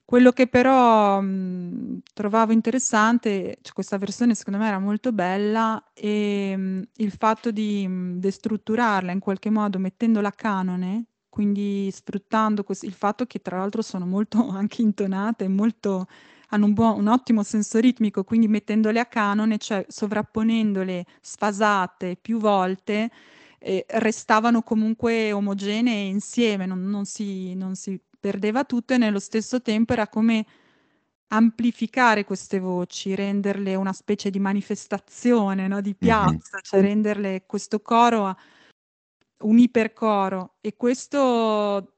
Quello 0.05 0.33
che 0.33 0.49
però 0.49 1.21
mh, 1.21 1.27
mm, 1.27 1.99
trovavo 2.12 2.51
interessante, 2.53 3.59
cioè 3.62 3.73
questa 3.75 3.97
versione 3.97 4.35
secondo 4.35 4.59
me 4.59 4.66
era 4.66 4.79
molto 4.81 5.12
bella 5.12 5.83
e 5.95 6.57
mh, 6.57 6.83
il 6.97 7.12
fatto 7.12 7.53
di 7.53 7.87
mh, 7.87 8.18
destrutturarla 8.18 9.12
in 9.12 9.21
qualche 9.21 9.51
modo 9.51 9.79
mettendola 9.79 10.29
a 10.29 10.33
canone 10.33 11.05
quindi 11.31 11.91
sfruttando 11.93 12.64
ques 12.64 12.83
il 12.83 12.93
fatto 12.93 13.24
che 13.26 13.41
tra 13.41 13.59
l'altro 13.59 13.83
sono 13.83 14.07
molto 14.07 14.49
anche 14.51 14.83
intonate, 14.83 15.49
molto 15.49 16.07
hanno 16.51 16.66
un 16.66 16.74
buo 16.74 16.95
un 16.97 17.07
ottimo 17.09 17.43
senso 17.45 17.78
ritmico, 17.78 18.24
quindi 18.24 18.49
mettendole 18.49 19.01
a 19.01 19.07
canone, 19.07 19.59
cioè 19.59 19.85
sovrapponendole 19.89 21.05
sfasate 21.20 22.16
più 22.20 22.39
volte, 22.39 23.11
ehm, 23.59 23.81
restavano 23.89 24.62
comunque 24.62 25.33
omogenee 25.33 26.07
insieme, 26.09 26.66
non 26.66 26.83
non 26.91 27.05
si 27.07 27.55
non 27.55 27.74
si 27.76 28.01
perdeva 28.20 28.64
tutto 28.64 28.93
e 28.95 28.99
nello 28.99 29.18
stesso 29.20 29.62
tempo 29.62 29.93
era 29.95 30.09
come 30.09 30.45
amplificare 31.33 32.24
queste 32.24 32.59
voci, 32.59 33.14
renderle 33.14 33.74
una 33.76 33.93
specie 33.93 34.31
di 34.31 34.41
manifestazione, 34.41 35.68
no, 35.68 35.81
di 35.81 35.95
piazza, 35.95 36.59
cioè 36.61 36.81
renderle 36.81 37.45
questo 37.47 37.81
coro 37.81 38.26
a 38.26 38.37
un 39.41 39.59
ipercoro 39.59 40.57
e 40.61 40.76
questo, 40.76 41.95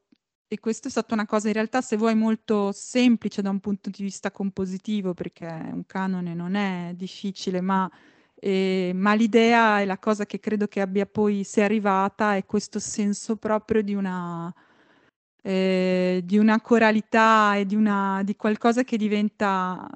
e 0.46 0.58
questo 0.60 0.88
è 0.88 0.90
stata 0.90 1.14
una 1.14 1.26
cosa 1.26 1.48
in 1.48 1.54
realtà 1.54 1.80
se 1.80 1.96
vuoi 1.96 2.14
molto 2.14 2.72
semplice 2.72 3.42
da 3.42 3.50
un 3.50 3.60
punto 3.60 3.90
di 3.90 4.02
vista 4.02 4.30
compositivo 4.30 5.14
perché 5.14 5.46
un 5.46 5.84
canone 5.86 6.34
non 6.34 6.54
è 6.54 6.92
difficile 6.94 7.60
ma, 7.60 7.90
eh, 8.34 8.92
ma 8.94 9.14
l'idea 9.14 9.80
è 9.80 9.84
la 9.84 9.98
cosa 9.98 10.26
che 10.26 10.40
credo 10.40 10.68
che 10.68 10.80
abbia 10.80 11.06
poi 11.06 11.44
sia 11.44 11.64
arrivata 11.64 12.36
è 12.36 12.44
questo 12.44 12.78
senso 12.78 13.36
proprio 13.36 13.82
di 13.82 13.94
una, 13.94 14.52
eh, 15.42 16.20
di 16.24 16.38
una 16.38 16.60
coralità 16.60 17.56
e 17.56 17.66
di, 17.66 17.74
una, 17.74 18.22
di 18.24 18.36
qualcosa 18.36 18.84
che 18.84 18.96
diventa 18.96 19.88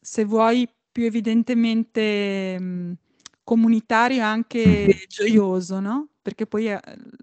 se 0.00 0.24
vuoi 0.24 0.68
più 0.90 1.04
evidentemente 1.04 2.58
mh, 2.58 2.92
comunitario 3.44 4.18
e 4.18 4.20
anche 4.20 5.04
gioioso, 5.06 5.80
no? 5.80 6.08
Perché 6.28 6.46
poi 6.46 6.70
eh, 6.70 6.78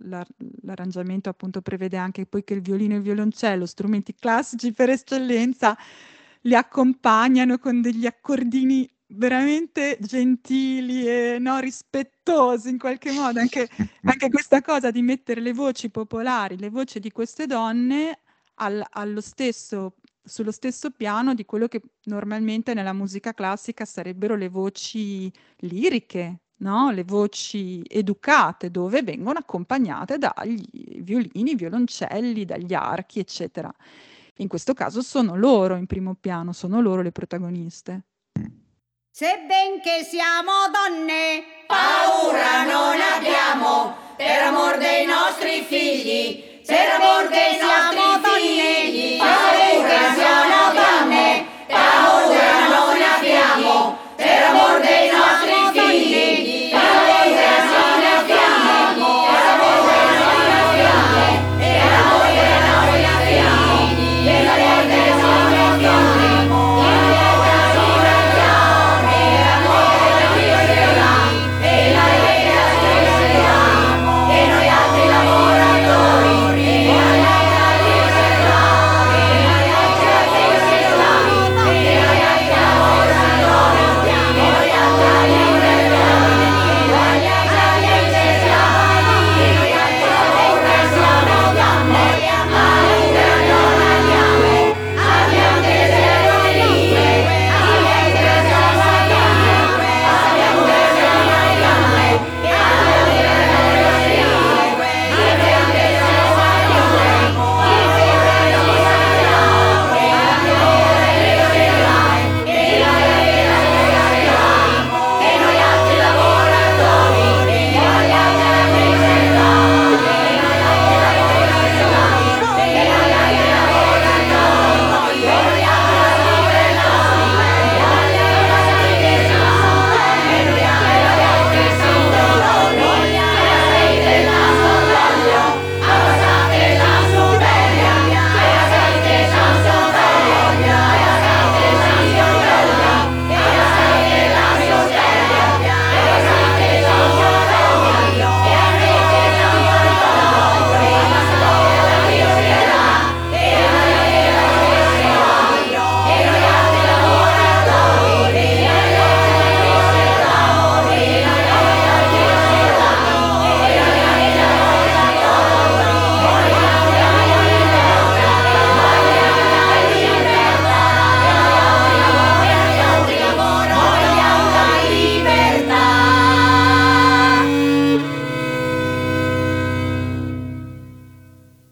la, 0.05 0.25
l'arrangiamento 0.63 1.29
appunto 1.29 1.61
prevede 1.61 1.95
anche 1.95 2.25
poi 2.25 2.43
che 2.43 2.55
il 2.55 2.61
violino 2.61 2.95
e 2.95 2.97
il 2.97 3.03
violoncello, 3.03 3.67
strumenti 3.67 4.15
classici 4.15 4.73
per 4.73 4.89
eccellenza, 4.89 5.77
li 6.41 6.55
accompagnano 6.55 7.59
con 7.59 7.81
degli 7.81 8.07
accordini 8.07 8.89
veramente 9.09 9.99
gentili 10.01 11.07
e 11.07 11.37
no, 11.39 11.59
rispettosi 11.59 12.69
in 12.69 12.79
qualche 12.79 13.11
modo. 13.11 13.39
Anche, 13.39 13.69
anche, 14.05 14.29
questa 14.31 14.61
cosa 14.61 14.89
di 14.89 15.03
mettere 15.03 15.39
le 15.39 15.53
voci 15.53 15.91
popolari, 15.91 16.57
le 16.57 16.71
voci 16.71 16.99
di 16.99 17.11
queste 17.11 17.45
donne 17.45 18.21
al, 18.55 18.83
allo 18.89 19.21
stesso, 19.21 19.97
sullo 20.23 20.51
stesso 20.51 20.89
piano 20.89 21.35
di 21.35 21.45
quello 21.45 21.67
che 21.67 21.79
normalmente 22.05 22.73
nella 22.73 22.93
musica 22.93 23.35
classica 23.35 23.85
sarebbero 23.85 24.35
le 24.35 24.49
voci 24.49 25.31
liriche, 25.57 26.39
no? 26.57 26.91
le 26.91 27.03
voci 27.03 27.83
educate 27.87 28.71
dove 28.71 29.03
vengono 29.03 29.39
accompagnate 29.39 30.17
dagli 30.17 31.01
violini, 31.01 31.55
violoncelli, 31.55 32.45
dagli 32.45 32.73
archi, 32.73 33.19
eccetera. 33.19 33.73
In 34.37 34.47
questo 34.47 34.73
caso 34.73 35.01
sono 35.01 35.35
loro 35.35 35.75
in 35.75 35.85
primo 35.85 36.15
piano, 36.19 36.51
sono 36.51 36.81
loro 36.81 37.01
le 37.01 37.11
protagoniste. 37.11 38.03
Sebben 39.11 39.79
che 39.81 40.03
siamo 40.03 40.51
donne, 40.73 41.63
paura 41.67 42.65
non 42.65 42.99
abbiamo, 42.99 43.95
per 44.17 44.43
amor 44.43 44.77
dei 44.77 45.05
nostri 45.05 45.63
figli, 45.63 46.61
per 46.65 46.99
amor 46.99 47.29
dei 47.29 47.57
nostri 47.57 48.01
figli, 48.41 49.17
paura 49.17 50.15
non 50.49 50.75
donne, 50.75 51.45
paura 51.65 52.67
non 52.67 53.01
abbiamo. 53.01 53.94